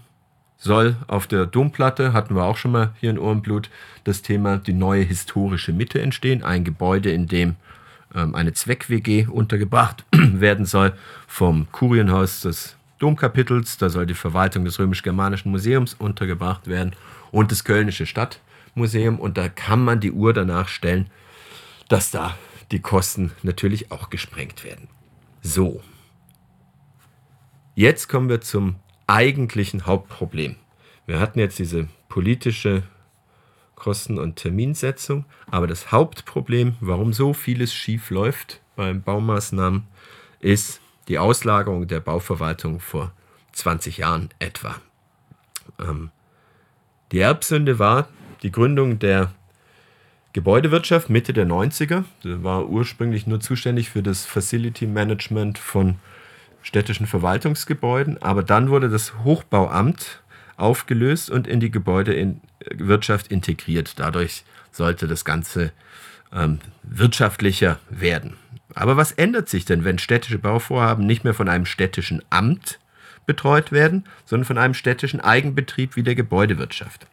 [0.59, 3.69] soll auf der Domplatte, hatten wir auch schon mal hier in Ohrenblut,
[4.03, 6.43] das Thema die neue historische Mitte entstehen.
[6.43, 7.55] Ein Gebäude, in dem
[8.13, 10.93] ähm, eine Zweck-WG untergebracht werden soll
[11.27, 13.77] vom Kurienhaus des Domkapitels.
[13.77, 16.93] Da soll die Verwaltung des römisch-germanischen Museums untergebracht werden
[17.31, 19.17] und das Kölnische Stadtmuseum.
[19.17, 21.09] Und da kann man die Uhr danach stellen,
[21.87, 22.35] dass da
[22.71, 24.89] die Kosten natürlich auch gesprengt werden.
[25.41, 25.81] So.
[27.75, 28.75] Jetzt kommen wir zum
[29.09, 30.55] eigentlichen Hauptproblem.
[31.05, 32.83] Wir hatten jetzt diese politische
[33.75, 39.87] Kosten- und Terminsetzung, aber das Hauptproblem, warum so vieles schief läuft beim Baumaßnahmen,
[40.39, 43.11] ist die Auslagerung der Bauverwaltung vor
[43.53, 44.75] 20 Jahren etwa.
[45.79, 46.11] Ähm,
[47.11, 48.07] die Erbsünde war
[48.43, 49.33] die Gründung der
[50.33, 52.03] Gebäudewirtschaft Mitte der 90er.
[52.21, 55.95] Sie war ursprünglich nur zuständig für das Facility Management von
[56.61, 60.21] städtischen Verwaltungsgebäuden, aber dann wurde das Hochbauamt
[60.57, 63.93] aufgelöst und in die Gebäudewirtschaft integriert.
[63.97, 65.71] Dadurch sollte das Ganze
[66.33, 68.37] ähm, wirtschaftlicher werden.
[68.75, 72.79] Aber was ändert sich denn, wenn städtische Bauvorhaben nicht mehr von einem städtischen Amt
[73.25, 77.07] betreut werden, sondern von einem städtischen Eigenbetrieb wie der Gebäudewirtschaft?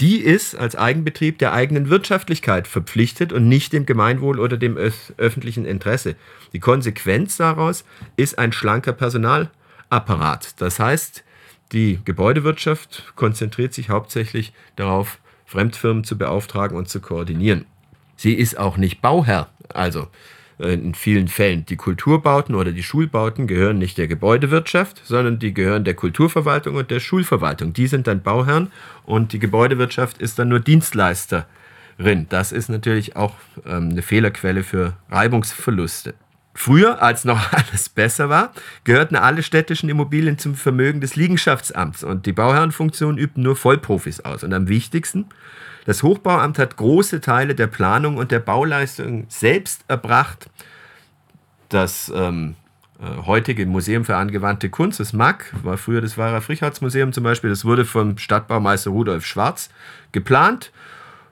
[0.00, 5.64] Die ist als Eigenbetrieb der eigenen Wirtschaftlichkeit verpflichtet und nicht dem Gemeinwohl oder dem öffentlichen
[5.64, 6.14] Interesse.
[6.52, 7.84] Die Konsequenz daraus
[8.16, 10.60] ist ein schlanker Personalapparat.
[10.60, 11.24] Das heißt,
[11.72, 17.64] die Gebäudewirtschaft konzentriert sich hauptsächlich darauf, Fremdfirmen zu beauftragen und zu koordinieren.
[18.16, 19.48] Sie ist auch nicht Bauherr.
[19.70, 20.08] Also
[20.58, 21.64] in vielen Fällen.
[21.66, 26.90] Die Kulturbauten oder die Schulbauten gehören nicht der Gebäudewirtschaft, sondern die gehören der Kulturverwaltung und
[26.90, 27.72] der Schulverwaltung.
[27.72, 28.72] Die sind dann Bauherren
[29.04, 32.26] und die Gebäudewirtschaft ist dann nur Dienstleisterin.
[32.28, 36.14] Das ist natürlich auch ähm, eine Fehlerquelle für Reibungsverluste.
[36.54, 42.26] Früher, als noch alles besser war, gehörten alle städtischen Immobilien zum Vermögen des Liegenschaftsamts und
[42.26, 44.42] die Bauherrenfunktion übten nur Vollprofis aus.
[44.42, 45.26] Und am wichtigsten,
[45.88, 50.50] das Hochbauamt hat große Teile der Planung und der Bauleistung selbst erbracht.
[51.70, 52.56] Das ähm,
[53.00, 57.48] äh, heutige Museum für angewandte Kunst, das MAG, war früher das Weiher Frichharts-Museum zum Beispiel,
[57.48, 59.70] das wurde vom Stadtbaumeister Rudolf Schwarz
[60.12, 60.72] geplant.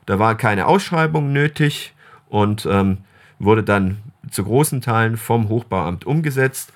[0.06, 1.92] Da war keine Ausschreibung nötig
[2.30, 2.96] und ähm,
[3.38, 3.98] wurde dann
[4.30, 6.72] zu großen Teilen vom Hochbauamt umgesetzt.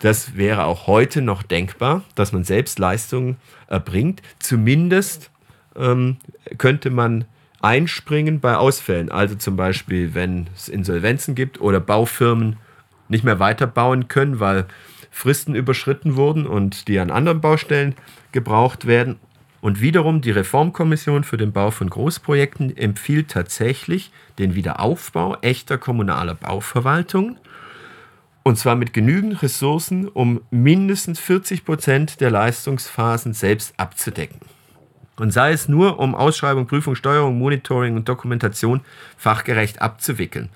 [0.00, 3.36] Das wäre auch heute noch denkbar, dass man selbst Leistungen
[3.68, 5.30] erbringt, zumindest
[5.78, 6.16] ähm,
[6.58, 7.24] könnte man
[7.62, 9.10] einspringen bei Ausfällen.
[9.10, 12.56] Also zum Beispiel, wenn es Insolvenzen gibt oder Baufirmen
[13.08, 14.66] nicht mehr weiterbauen können, weil
[15.10, 17.94] Fristen überschritten wurden und die an anderen Baustellen
[18.32, 19.16] gebraucht werden.
[19.62, 26.34] Und wiederum die Reformkommission für den Bau von Großprojekten empfiehlt tatsächlich den Wiederaufbau echter kommunaler
[26.34, 27.38] Bauverwaltung
[28.42, 34.38] Und zwar mit genügend Ressourcen, um mindestens 40 Prozent der Leistungsphasen selbst abzudecken.
[35.16, 38.82] Und sei es nur, um Ausschreibung, Prüfung, Steuerung, Monitoring und Dokumentation
[39.16, 40.50] fachgerecht abzuwickeln.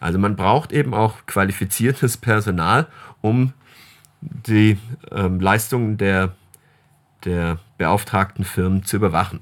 [0.00, 2.86] Also man braucht eben auch qualifiziertes Personal,
[3.20, 3.52] um
[4.20, 4.78] die
[5.12, 6.32] ähm, Leistungen der,
[7.24, 9.40] der beauftragten Firmen zu überwachen.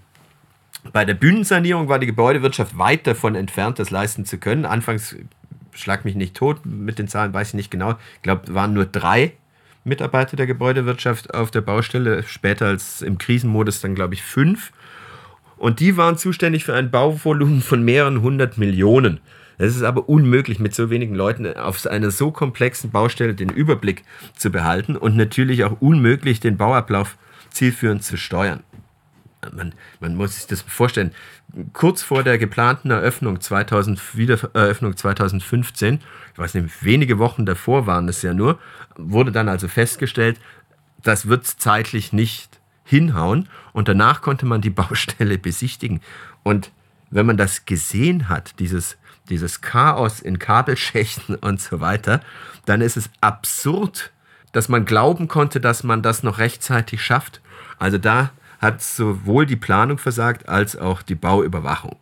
[0.92, 4.64] Bei der Bühnensanierung war die Gebäudewirtschaft weit davon entfernt, das leisten zu können.
[4.64, 5.16] Anfangs,
[5.72, 8.87] schlag mich nicht tot, mit den Zahlen weiß ich nicht genau, ich glaube, waren nur
[8.87, 9.33] drei
[9.88, 14.72] Mitarbeiter der Gebäudewirtschaft auf der Baustelle, später als im Krisenmodus dann, glaube ich, fünf.
[15.57, 19.20] Und die waren zuständig für ein Bauvolumen von mehreren hundert Millionen.
[19.61, 24.05] Es ist aber unmöglich, mit so wenigen Leuten auf einer so komplexen Baustelle den Überblick
[24.37, 27.16] zu behalten und natürlich auch unmöglich, den Bauablauf
[27.51, 28.62] zielführend zu steuern.
[29.53, 31.12] Man, man muss sich das vorstellen.
[31.72, 36.01] Kurz vor der geplanten Eröffnung, 2000, Wiedereröffnung 2015,
[36.33, 38.59] ich weiß nicht, wenige Wochen davor waren es ja nur,
[38.96, 40.40] wurde dann also festgestellt,
[41.03, 43.48] das wird zeitlich nicht hinhauen.
[43.72, 46.01] Und danach konnte man die Baustelle besichtigen.
[46.42, 46.72] Und
[47.11, 48.98] wenn man das gesehen hat, dieses
[49.29, 52.20] dieses Chaos in Kabelschächten und so weiter,
[52.64, 54.11] dann ist es absurd,
[54.53, 57.40] dass man glauben konnte, dass man das noch rechtzeitig schafft.
[57.79, 61.97] Also da hat sowohl die Planung versagt als auch die Bauüberwachung.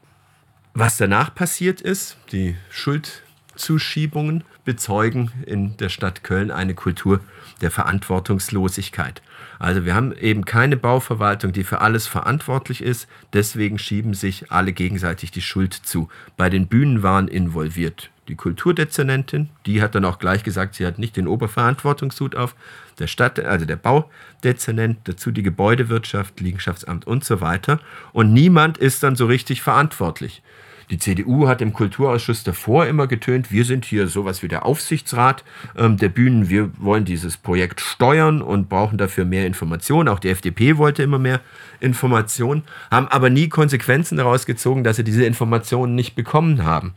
[0.75, 7.21] Was danach passiert ist, die Schuldzuschiebungen bezeugen in der Stadt Köln eine Kultur
[7.62, 9.23] der Verantwortungslosigkeit.
[9.59, 13.09] Also wir haben eben keine Bauverwaltung, die für alles verantwortlich ist.
[13.33, 16.09] Deswegen schieben sich alle gegenseitig die Schuld zu.
[16.37, 20.99] Bei den Bühnen waren involviert die Kulturdezernentin, die hat dann auch gleich gesagt, sie hat
[20.99, 22.55] nicht den Oberverantwortungshut auf,
[22.99, 27.79] der Stadt, also der Baudezernent, dazu die Gebäudewirtschaft, Liegenschaftsamt und so weiter.
[28.12, 30.43] Und niemand ist dann so richtig verantwortlich.
[30.89, 35.43] Die CDU hat im Kulturausschuss davor immer getönt, wir sind hier sowas wie der Aufsichtsrat
[35.77, 40.09] ähm, der Bühnen, wir wollen dieses Projekt steuern und brauchen dafür mehr Informationen.
[40.09, 41.41] Auch die FDP wollte immer mehr
[41.81, 46.95] Informationen, haben aber nie Konsequenzen daraus gezogen, dass sie diese Informationen nicht bekommen haben.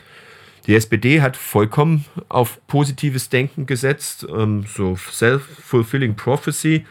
[0.69, 6.85] Die SPD hat vollkommen auf positives Denken gesetzt, ähm, so self-fulfilling prophecy.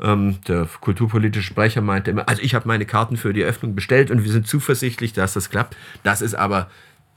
[0.00, 4.12] Ähm, der kulturpolitische Sprecher meinte immer, also ich habe meine Karten für die Öffnung bestellt
[4.12, 5.76] und wir sind zuversichtlich, dass das klappt.
[6.04, 6.70] Das ist aber,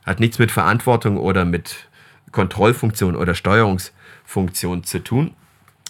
[0.08, 1.88] hat nichts mit Verantwortung oder mit
[2.32, 5.36] Kontrollfunktion oder Steuerungsfunktion zu tun.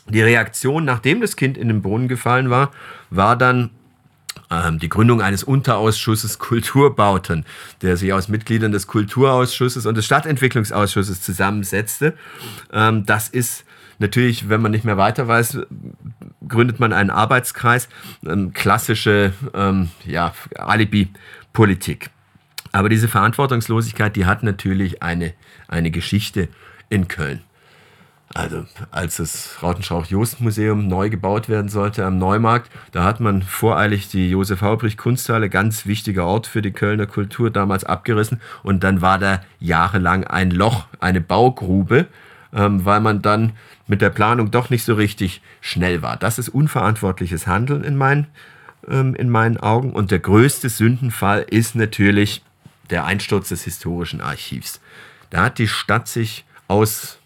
[0.10, 2.72] Die Reaktion, nachdem das Kind in den Brunnen gefallen war,
[3.10, 3.70] war dann
[4.50, 7.46] die Gründung eines Unterausschusses Kulturbauten,
[7.82, 12.14] der sich aus Mitgliedern des Kulturausschusses und des Stadtentwicklungsausschusses zusammensetzte.
[12.72, 13.66] Ähm, das ist
[14.00, 15.60] natürlich, wenn man nicht mehr weiter weiß,
[16.48, 17.90] gründet man einen Arbeitskreis,
[18.26, 22.10] ähm, klassische ähm, ja, Alibi-Politik.
[22.72, 25.34] Aber diese Verantwortungslosigkeit, die hat natürlich eine,
[25.68, 26.48] eine Geschichte
[26.90, 27.42] in Köln.
[28.34, 34.30] Also als das Rautenstrauch-Jost-Museum neu gebaut werden sollte am Neumarkt, da hat man voreilig die
[34.30, 38.42] Josef Haubrich Kunsthalle, ganz wichtiger Ort für die Kölner Kultur, damals abgerissen.
[38.64, 42.08] Und dann war da jahrelang ein Loch, eine Baugrube,
[42.54, 43.54] ähm, weil man dann
[43.88, 46.18] mit der Planung doch nicht so richtig schnell war.
[46.18, 48.28] Das ist unverantwortliches Handeln in meinen,
[48.90, 49.94] ähm, in meinen Augen.
[49.94, 52.44] Und der größte Sündenfall ist natürlich
[52.90, 54.82] der Einsturz des historischen Archivs.
[55.30, 57.20] Da hat die Stadt sich aus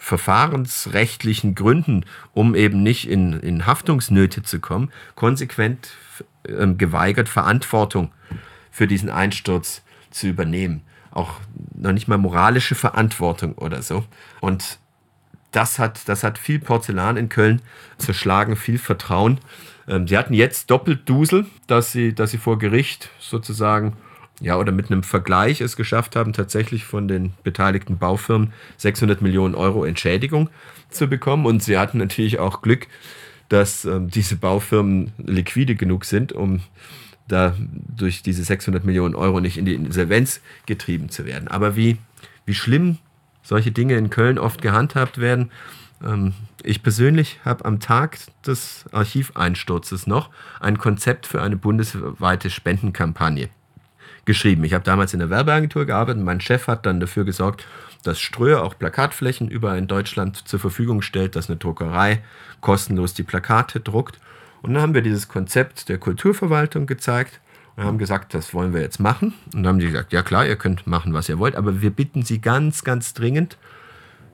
[0.00, 5.90] verfahrensrechtlichen Gründen, um eben nicht in, in Haftungsnöte zu kommen, konsequent
[6.48, 8.10] ähm, geweigert, Verantwortung
[8.70, 10.82] für diesen Einsturz zu übernehmen.
[11.10, 11.34] Auch
[11.74, 14.04] noch nicht mal moralische Verantwortung oder so.
[14.40, 14.78] Und
[15.52, 17.60] das hat, das hat viel Porzellan in Köln
[17.98, 19.38] zerschlagen, viel Vertrauen.
[19.86, 23.98] Ähm, sie hatten jetzt doppelt Dusel, dass sie, dass sie vor Gericht sozusagen
[24.40, 29.54] ja, oder mit einem Vergleich es geschafft haben, tatsächlich von den beteiligten Baufirmen 600 Millionen
[29.54, 30.48] Euro Entschädigung
[30.88, 31.46] zu bekommen.
[31.46, 32.86] Und sie hatten natürlich auch Glück,
[33.48, 36.60] dass ähm, diese Baufirmen liquide genug sind, um
[37.28, 37.54] da
[37.96, 41.48] durch diese 600 Millionen Euro nicht in die Insolvenz getrieben zu werden.
[41.48, 41.98] Aber wie,
[42.46, 42.98] wie schlimm
[43.42, 45.50] solche Dinge in Köln oft gehandhabt werden.
[46.02, 53.48] Ähm, ich persönlich habe am Tag des Archiveinsturzes noch ein Konzept für eine bundesweite Spendenkampagne
[54.24, 54.64] geschrieben.
[54.64, 57.66] Ich habe damals in der Werbeagentur gearbeitet und mein Chef hat dann dafür gesorgt,
[58.02, 62.22] dass Ströer auch Plakatflächen überall in Deutschland zur Verfügung stellt, dass eine Druckerei
[62.60, 64.18] kostenlos die Plakate druckt.
[64.62, 67.40] Und dann haben wir dieses Konzept der Kulturverwaltung gezeigt
[67.76, 69.34] und haben gesagt, das wollen wir jetzt machen.
[69.54, 71.90] Und dann haben die gesagt, ja klar, ihr könnt machen, was ihr wollt, aber wir
[71.90, 73.56] bitten Sie ganz, ganz dringend,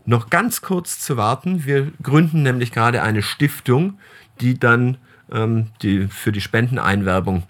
[0.04, 1.64] noch ganz kurz zu warten.
[1.64, 3.98] Wir gründen nämlich gerade eine Stiftung,
[4.40, 4.98] die dann
[5.30, 7.44] ähm, die für die Spendeneinwerbung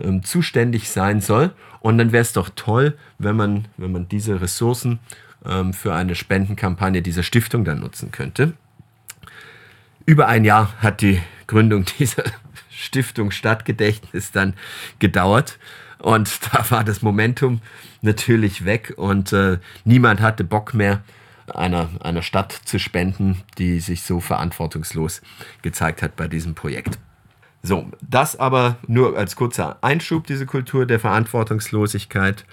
[0.00, 1.52] ähm, zuständig sein soll.
[1.82, 5.00] Und dann wäre es doch toll, wenn man, wenn man diese Ressourcen
[5.44, 8.52] ähm, für eine Spendenkampagne dieser Stiftung dann nutzen könnte.
[10.06, 12.22] Über ein Jahr hat die Gründung dieser
[12.70, 14.54] Stiftung Stadtgedächtnis dann
[15.00, 15.58] gedauert.
[15.98, 17.60] Und da war das Momentum
[18.00, 21.02] natürlich weg und äh, niemand hatte Bock mehr,
[21.52, 25.20] einer, einer Stadt zu spenden, die sich so verantwortungslos
[25.62, 27.00] gezeigt hat bei diesem Projekt.
[27.62, 32.44] So, das aber nur als kurzer Einschub, diese Kultur der Verantwortungslosigkeit.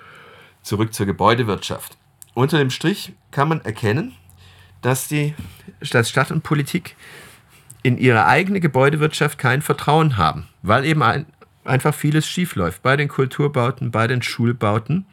[0.61, 1.97] Zurück zur Gebäudewirtschaft.
[2.33, 4.13] Unter dem Strich kann man erkennen,
[4.81, 5.33] dass die
[5.81, 6.95] Stadt, Stadt und Politik
[7.81, 11.25] in ihre eigene Gebäudewirtschaft kein Vertrauen haben, weil eben ein,
[11.63, 15.05] einfach vieles schiefläuft bei den Kulturbauten, bei den Schulbauten.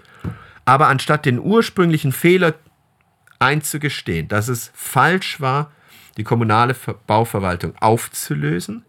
[0.64, 2.54] Aber anstatt den ursprünglichen Fehler
[3.38, 5.70] einzugestehen, dass es falsch war,
[6.16, 6.74] die kommunale
[7.06, 8.84] Bauverwaltung aufzulösen,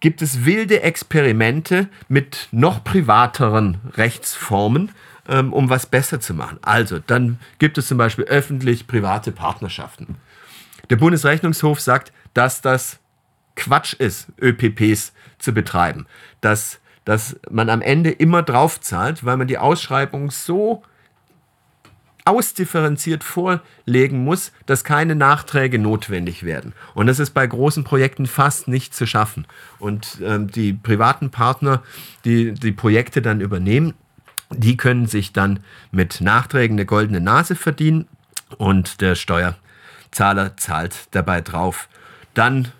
[0.00, 4.92] gibt es wilde Experimente mit noch privateren Rechtsformen,
[5.28, 6.58] ähm, um was besser zu machen.
[6.62, 10.16] Also, dann gibt es zum Beispiel öffentlich-private Partnerschaften.
[10.90, 12.98] Der Bundesrechnungshof sagt, dass das
[13.56, 16.06] Quatsch ist, ÖPPs zu betreiben.
[16.40, 20.82] Dass, dass man am Ende immer drauf zahlt, weil man die Ausschreibung so
[22.26, 26.74] ausdifferenziert vorlegen muss, dass keine Nachträge notwendig werden.
[26.94, 29.46] Und das ist bei großen Projekten fast nicht zu schaffen.
[29.78, 31.82] Und ähm, die privaten Partner,
[32.24, 33.94] die die Projekte dann übernehmen,
[34.50, 35.60] die können sich dann
[35.92, 38.06] mit Nachträgen eine goldene Nase verdienen
[38.58, 41.88] und der Steuerzahler zahlt dabei drauf.
[42.34, 42.72] Dann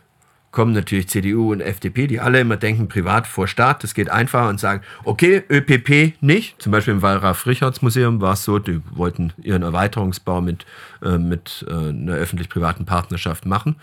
[0.57, 4.49] kommen natürlich CDU und FDP, die alle immer denken, privat vor Staat, das geht einfacher
[4.49, 6.63] und sagen, okay, ÖPP nicht.
[6.63, 10.65] Zum Beispiel im Wallraf-Richards-Museum war es so, die wollten ihren Erweiterungsbau mit,
[11.03, 13.77] äh, mit äh, einer öffentlich-privaten Partnerschaft machen.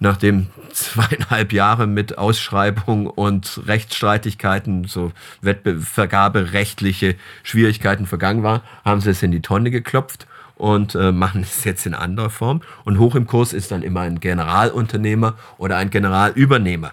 [0.00, 9.22] Nachdem zweieinhalb Jahre mit Ausschreibung und Rechtsstreitigkeiten, so Wettvergaberechtliche Schwierigkeiten vergangen war, haben sie es
[9.22, 10.26] in die Tonne geklopft
[10.62, 12.60] und äh, machen es jetzt in anderer Form.
[12.84, 16.92] Und hoch im Kurs ist dann immer ein Generalunternehmer oder ein Generalübernehmer.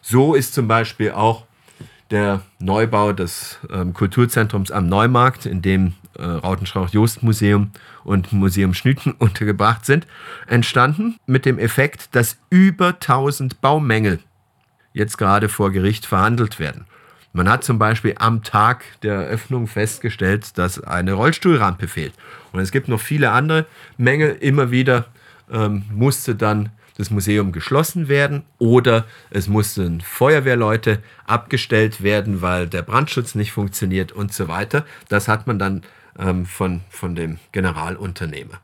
[0.00, 1.44] So ist zum Beispiel auch
[2.10, 7.72] der Neubau des ähm, Kulturzentrums am Neumarkt, in dem äh, Rautenstrauch-Jost-Museum
[8.04, 10.06] und Museum Schnüten untergebracht sind,
[10.46, 14.20] entstanden mit dem Effekt, dass über 1000 Baumängel
[14.94, 16.86] jetzt gerade vor Gericht verhandelt werden.
[17.32, 22.14] Man hat zum Beispiel am Tag der Eröffnung festgestellt, dass eine Rollstuhlrampe fehlt.
[22.52, 23.66] Und es gibt noch viele andere
[23.96, 24.36] Mängel.
[24.40, 25.06] Immer wieder
[25.50, 32.82] ähm, musste dann das Museum geschlossen werden oder es mussten Feuerwehrleute abgestellt werden, weil der
[32.82, 34.84] Brandschutz nicht funktioniert und so weiter.
[35.08, 35.82] Das hat man dann
[36.18, 38.60] ähm, von, von dem Generalunternehmer.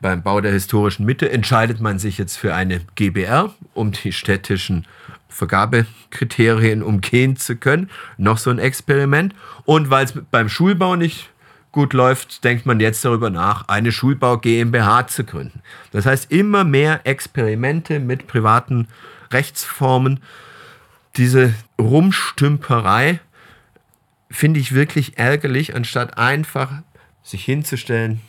[0.00, 4.86] Beim Bau der historischen Mitte entscheidet man sich jetzt für eine GBR, um die städtischen
[5.28, 7.90] Vergabekriterien umgehen zu können.
[8.16, 9.34] Noch so ein Experiment.
[9.64, 11.30] Und weil es beim Schulbau nicht
[11.72, 15.62] gut läuft, denkt man jetzt darüber nach, eine Schulbau GmbH zu gründen.
[15.92, 18.88] Das heißt, immer mehr Experimente mit privaten
[19.30, 20.20] Rechtsformen.
[21.16, 23.20] Diese Rumstümperei
[24.30, 26.72] finde ich wirklich ärgerlich, anstatt einfach
[27.22, 28.20] sich hinzustellen,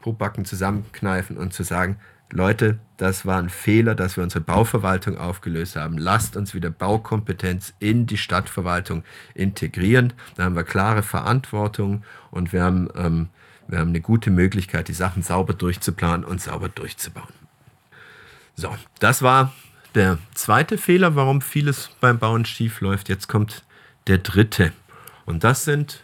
[0.00, 1.98] Probacken zusammenkneifen und zu sagen,
[2.34, 5.98] Leute, das war ein Fehler, dass wir unsere Bauverwaltung aufgelöst haben.
[5.98, 9.04] Lasst uns wieder Baukompetenz in die Stadtverwaltung
[9.34, 10.14] integrieren.
[10.36, 13.28] Da haben wir klare Verantwortung und wir haben, ähm,
[13.68, 17.34] wir haben eine gute Möglichkeit, die Sachen sauber durchzuplanen und sauber durchzubauen.
[18.54, 19.52] So, das war
[19.94, 23.10] der zweite Fehler, warum vieles beim Bauen schief läuft.
[23.10, 23.62] Jetzt kommt
[24.06, 24.72] der dritte.
[25.26, 26.02] Und das sind,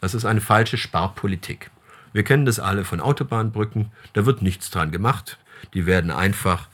[0.00, 1.70] das ist eine falsche Sparpolitik.
[2.14, 3.90] Wir kennen das alle von Autobahnbrücken.
[4.14, 5.38] Da wird nichts dran gemacht.
[5.74, 6.68] Die werden einfach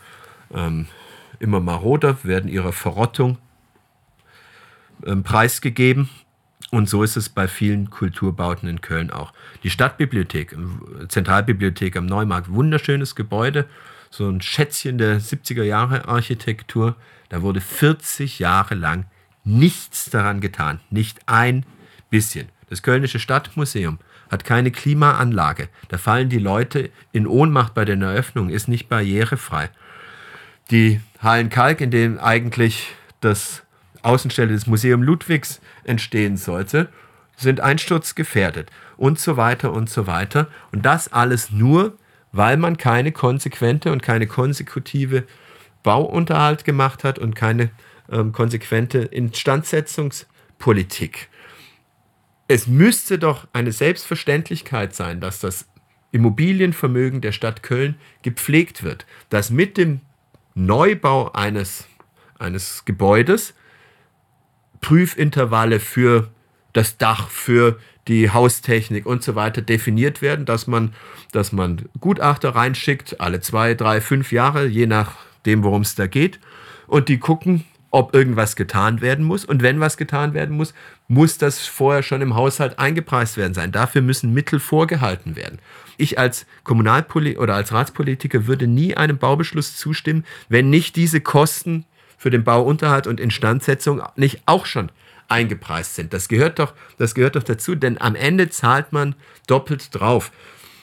[0.52, 0.86] ähm,
[1.40, 3.38] immer maroder, werden ihrer Verrottung
[5.04, 6.10] ähm, preisgegeben.
[6.70, 9.32] Und so ist es bei vielen Kulturbauten in Köln auch.
[9.62, 13.66] Die Stadtbibliothek, äh, Zentralbibliothek am Neumarkt, wunderschönes Gebäude,
[14.10, 16.96] so ein Schätzchen der 70er Jahre Architektur.
[17.30, 19.06] Da wurde 40 Jahre lang
[19.42, 21.64] nichts daran getan, nicht ein
[22.10, 22.50] bisschen.
[22.68, 23.98] Das Kölnische Stadtmuseum
[24.30, 25.68] hat keine Klimaanlage.
[25.88, 29.70] Da fallen die Leute in Ohnmacht bei den Eröffnungen, ist nicht barrierefrei.
[30.70, 33.64] Die Hallen Kalk, in denen eigentlich das
[34.02, 36.88] Außenstelle des Museum Ludwigs entstehen sollte,
[37.36, 40.46] sind einsturzgefährdet und so weiter und so weiter.
[40.72, 41.96] Und das alles nur,
[42.32, 45.24] weil man keine konsequente und keine konsekutive
[45.82, 47.70] Bauunterhalt gemacht hat und keine
[48.10, 51.29] ähm, konsequente Instandsetzungspolitik
[52.50, 55.66] es müsste doch eine Selbstverständlichkeit sein, dass das
[56.10, 60.00] Immobilienvermögen der Stadt Köln gepflegt wird, dass mit dem
[60.56, 61.86] Neubau eines,
[62.40, 63.54] eines Gebäudes
[64.80, 66.28] Prüfintervalle für
[66.72, 67.78] das Dach, für
[68.08, 70.92] die Haustechnik und so weiter definiert werden, dass man,
[71.30, 76.40] dass man Gutachter reinschickt, alle zwei, drei, fünf Jahre, je nachdem, worum es da geht.
[76.88, 79.44] Und die gucken, ob irgendwas getan werden muss.
[79.44, 80.74] Und wenn was getan werden muss,
[81.08, 83.72] muss das vorher schon im Haushalt eingepreist werden sein.
[83.72, 85.58] Dafür müssen Mittel vorgehalten werden.
[85.96, 91.84] Ich als Kommunalpoli oder als Ratspolitiker würde nie einem Baubeschluss zustimmen, wenn nicht diese Kosten
[92.16, 94.90] für den Bauunterhalt und Instandsetzung nicht auch schon
[95.28, 96.12] eingepreist sind.
[96.12, 99.14] Das gehört doch, das gehört doch dazu, denn am Ende zahlt man
[99.46, 100.32] doppelt drauf.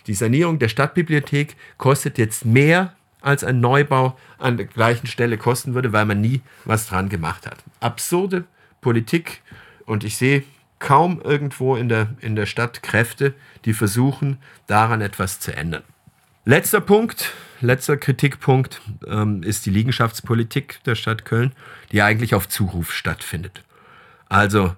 [0.07, 5.73] Die Sanierung der Stadtbibliothek kostet jetzt mehr als ein Neubau an der gleichen Stelle kosten
[5.73, 7.57] würde, weil man nie was dran gemacht hat.
[7.79, 8.45] Absurde
[8.81, 9.41] Politik
[9.85, 10.43] und ich sehe
[10.79, 13.33] kaum irgendwo in der, in der Stadt Kräfte,
[13.65, 14.37] die versuchen,
[14.67, 15.83] daran etwas zu ändern.
[16.45, 21.51] Letzter Punkt, letzter Kritikpunkt ähm, ist die Liegenschaftspolitik der Stadt Köln,
[21.91, 23.63] die eigentlich auf Zuruf stattfindet.
[24.29, 24.75] Also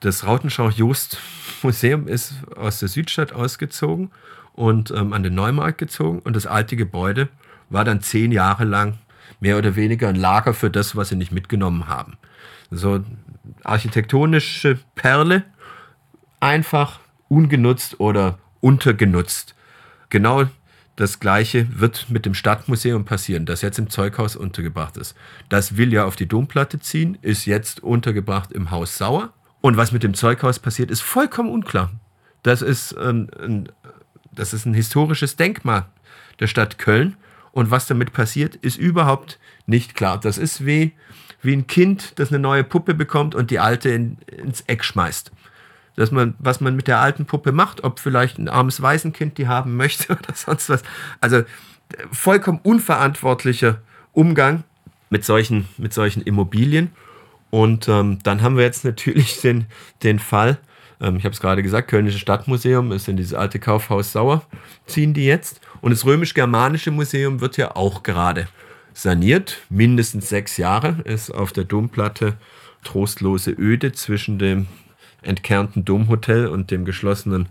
[0.00, 4.10] das Rautenschau-Jost-Museum ist aus der Südstadt ausgezogen
[4.54, 7.28] und ähm, an den Neumarkt gezogen und das alte Gebäude
[7.70, 8.98] war dann zehn Jahre lang
[9.40, 12.16] mehr oder weniger ein Lager für das, was sie nicht mitgenommen haben.
[12.70, 13.04] So
[13.62, 15.44] architektonische Perle,
[16.40, 19.54] einfach ungenutzt oder untergenutzt.
[20.10, 20.44] Genau
[20.96, 25.16] das gleiche wird mit dem Stadtmuseum passieren, das jetzt im Zeughaus untergebracht ist.
[25.48, 29.32] Das will ja auf die Domplatte ziehen, ist jetzt untergebracht im Haus Sauer.
[29.60, 31.90] Und was mit dem Zeughaus passiert, ist vollkommen unklar.
[32.42, 33.68] Das ist ein, ein,
[34.30, 35.86] das ist ein historisches Denkmal
[36.38, 37.16] der Stadt Köln.
[37.54, 40.18] Und was damit passiert, ist überhaupt nicht klar.
[40.18, 40.90] Das ist wie,
[41.40, 45.30] wie ein Kind, das eine neue Puppe bekommt und die alte in, ins Eck schmeißt.
[45.94, 49.46] Dass man, was man mit der alten Puppe macht, ob vielleicht ein armes Waisenkind die
[49.46, 50.82] haben möchte oder sonst was.
[51.20, 51.44] Also
[52.10, 53.80] vollkommen unverantwortlicher
[54.12, 54.64] Umgang
[55.08, 56.90] mit solchen, mit solchen Immobilien.
[57.50, 59.66] Und ähm, dann haben wir jetzt natürlich den,
[60.02, 60.58] den Fall,
[61.04, 64.42] ähm, ich habe es gerade gesagt, Kölnische Stadtmuseum ist in dieses alte Kaufhaus Sauer,
[64.86, 65.60] ziehen die jetzt.
[65.80, 68.48] Und das Römisch-Germanische Museum wird ja auch gerade
[68.94, 69.58] saniert.
[69.68, 72.36] Mindestens sechs Jahre ist auf der Domplatte
[72.82, 74.66] trostlose Öde zwischen dem
[75.22, 77.48] entkernten Domhotel und dem geschlossenen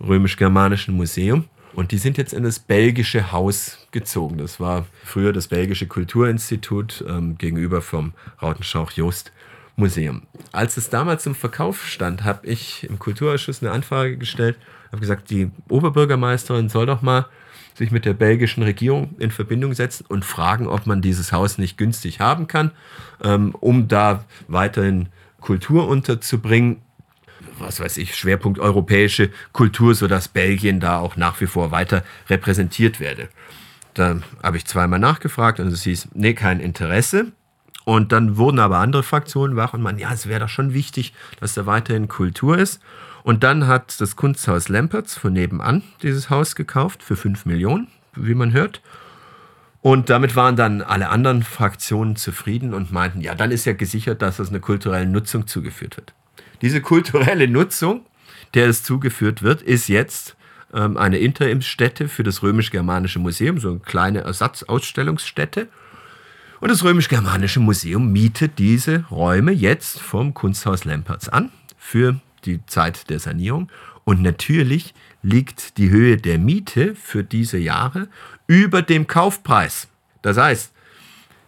[0.00, 1.44] Römisch-Germanischen Museum.
[1.72, 4.38] Und die sind jetzt in das belgische Haus gezogen.
[4.38, 9.32] Das war früher das belgische Kulturinstitut ähm, gegenüber vom Rautenschauch-Jost
[9.80, 10.22] Museum.
[10.52, 14.56] Als es damals zum Verkauf stand, habe ich im Kulturausschuss eine Anfrage gestellt,
[14.92, 17.26] habe gesagt, die Oberbürgermeisterin soll doch mal
[17.74, 21.78] sich mit der belgischen Regierung in Verbindung setzen und fragen, ob man dieses Haus nicht
[21.78, 22.72] günstig haben kann,
[23.22, 25.08] ähm, um da weiterhin
[25.40, 26.82] Kultur unterzubringen.
[27.58, 33.00] Was weiß ich, Schwerpunkt europäische Kultur, sodass Belgien da auch nach wie vor weiter repräsentiert
[33.00, 33.28] werde.
[33.94, 37.32] Da habe ich zweimal nachgefragt und es hieß, nee, kein Interesse.
[37.90, 41.12] Und dann wurden aber andere Fraktionen wach und man, ja, es wäre doch schon wichtig,
[41.40, 42.80] dass da weiterhin Kultur ist.
[43.24, 48.36] Und dann hat das Kunsthaus Lempertz von nebenan dieses Haus gekauft für 5 Millionen, wie
[48.36, 48.80] man hört.
[49.80, 54.22] Und damit waren dann alle anderen Fraktionen zufrieden und meinten, ja, dann ist ja gesichert,
[54.22, 56.14] dass es eine kulturelle Nutzung zugeführt wird.
[56.62, 58.02] Diese kulturelle Nutzung,
[58.54, 60.36] der es zugeführt wird, ist jetzt
[60.72, 65.66] ähm, eine Interimsstätte für das Römisch-Germanische Museum, so eine kleine Ersatzausstellungsstätte.
[66.60, 73.08] Und das Römisch-Germanische Museum mietet diese Räume jetzt vom Kunsthaus Lempertz an für die Zeit
[73.08, 73.70] der Sanierung.
[74.04, 74.92] Und natürlich
[75.22, 78.08] liegt die Höhe der Miete für diese Jahre
[78.46, 79.88] über dem Kaufpreis.
[80.20, 80.72] Das heißt,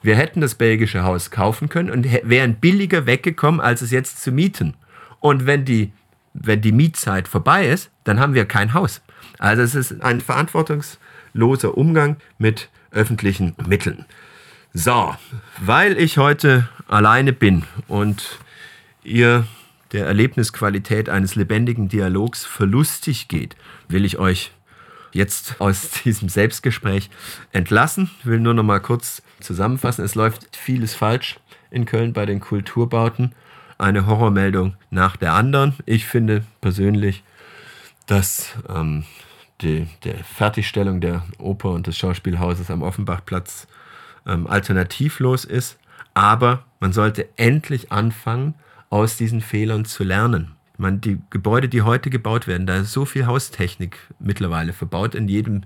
[0.00, 4.32] wir hätten das belgische Haus kaufen können und wären billiger weggekommen, als es jetzt zu
[4.32, 4.74] mieten.
[5.20, 5.92] Und wenn die,
[6.32, 9.02] wenn die Mietzeit vorbei ist, dann haben wir kein Haus.
[9.38, 14.06] Also es ist ein verantwortungsloser Umgang mit öffentlichen Mitteln.
[14.75, 15.14] So,
[15.61, 18.39] weil ich heute alleine bin und
[19.05, 19.47] ihr
[19.93, 23.55] der Erlebnisqualität eines lebendigen Dialogs verlustig geht,
[23.89, 24.53] will ich euch
[25.12, 27.11] jetzt aus diesem Selbstgespräch
[27.53, 28.11] entlassen.
[28.20, 30.07] Ich will nur noch mal kurz zusammenfassen.
[30.07, 31.39] Es läuft vieles falsch
[31.70, 33.35] in Köln bei den Kulturbauten.
[33.77, 35.75] Eine Horrormeldung nach der anderen.
[35.85, 37.23] Ich finde persönlich,
[38.07, 39.05] dass ähm,
[39.61, 43.66] die der Fertigstellung der Oper und des Schauspielhauses am Offenbachplatz
[44.27, 45.79] ähm, alternativlos ist.
[46.14, 48.55] Aber man sollte endlich anfangen,
[48.91, 50.53] aus diesen Fehlern zu lernen.
[50.77, 55.14] Meine, die Gebäude, die heute gebaut werden, da ist so viel Haustechnik mittlerweile verbaut.
[55.14, 55.62] In jedem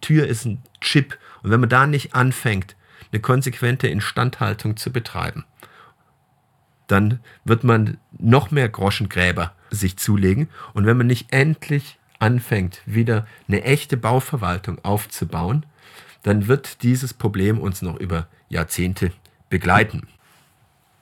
[0.00, 1.18] Tür ist ein Chip.
[1.42, 2.76] Und wenn man da nicht anfängt,
[3.12, 5.44] eine konsequente Instandhaltung zu betreiben,
[6.86, 10.48] dann wird man noch mehr Groschengräber sich zulegen.
[10.72, 15.66] Und wenn man nicht endlich anfängt, wieder eine echte Bauverwaltung aufzubauen,
[16.24, 19.12] dann wird dieses Problem uns noch über Jahrzehnte
[19.48, 20.08] begleiten.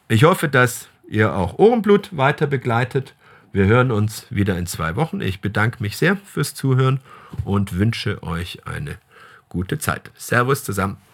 [0.08, 3.14] Ich hoffe, dass ihr auch Ohrenblut weiter begleitet
[3.54, 5.20] Wir hören uns wieder in zwei Wochen.
[5.20, 7.00] Ich bedanke mich sehr fürs Zuhören
[7.44, 8.96] und wünsche euch eine
[9.50, 10.10] gute Zeit.
[10.16, 10.96] Servus zusammen.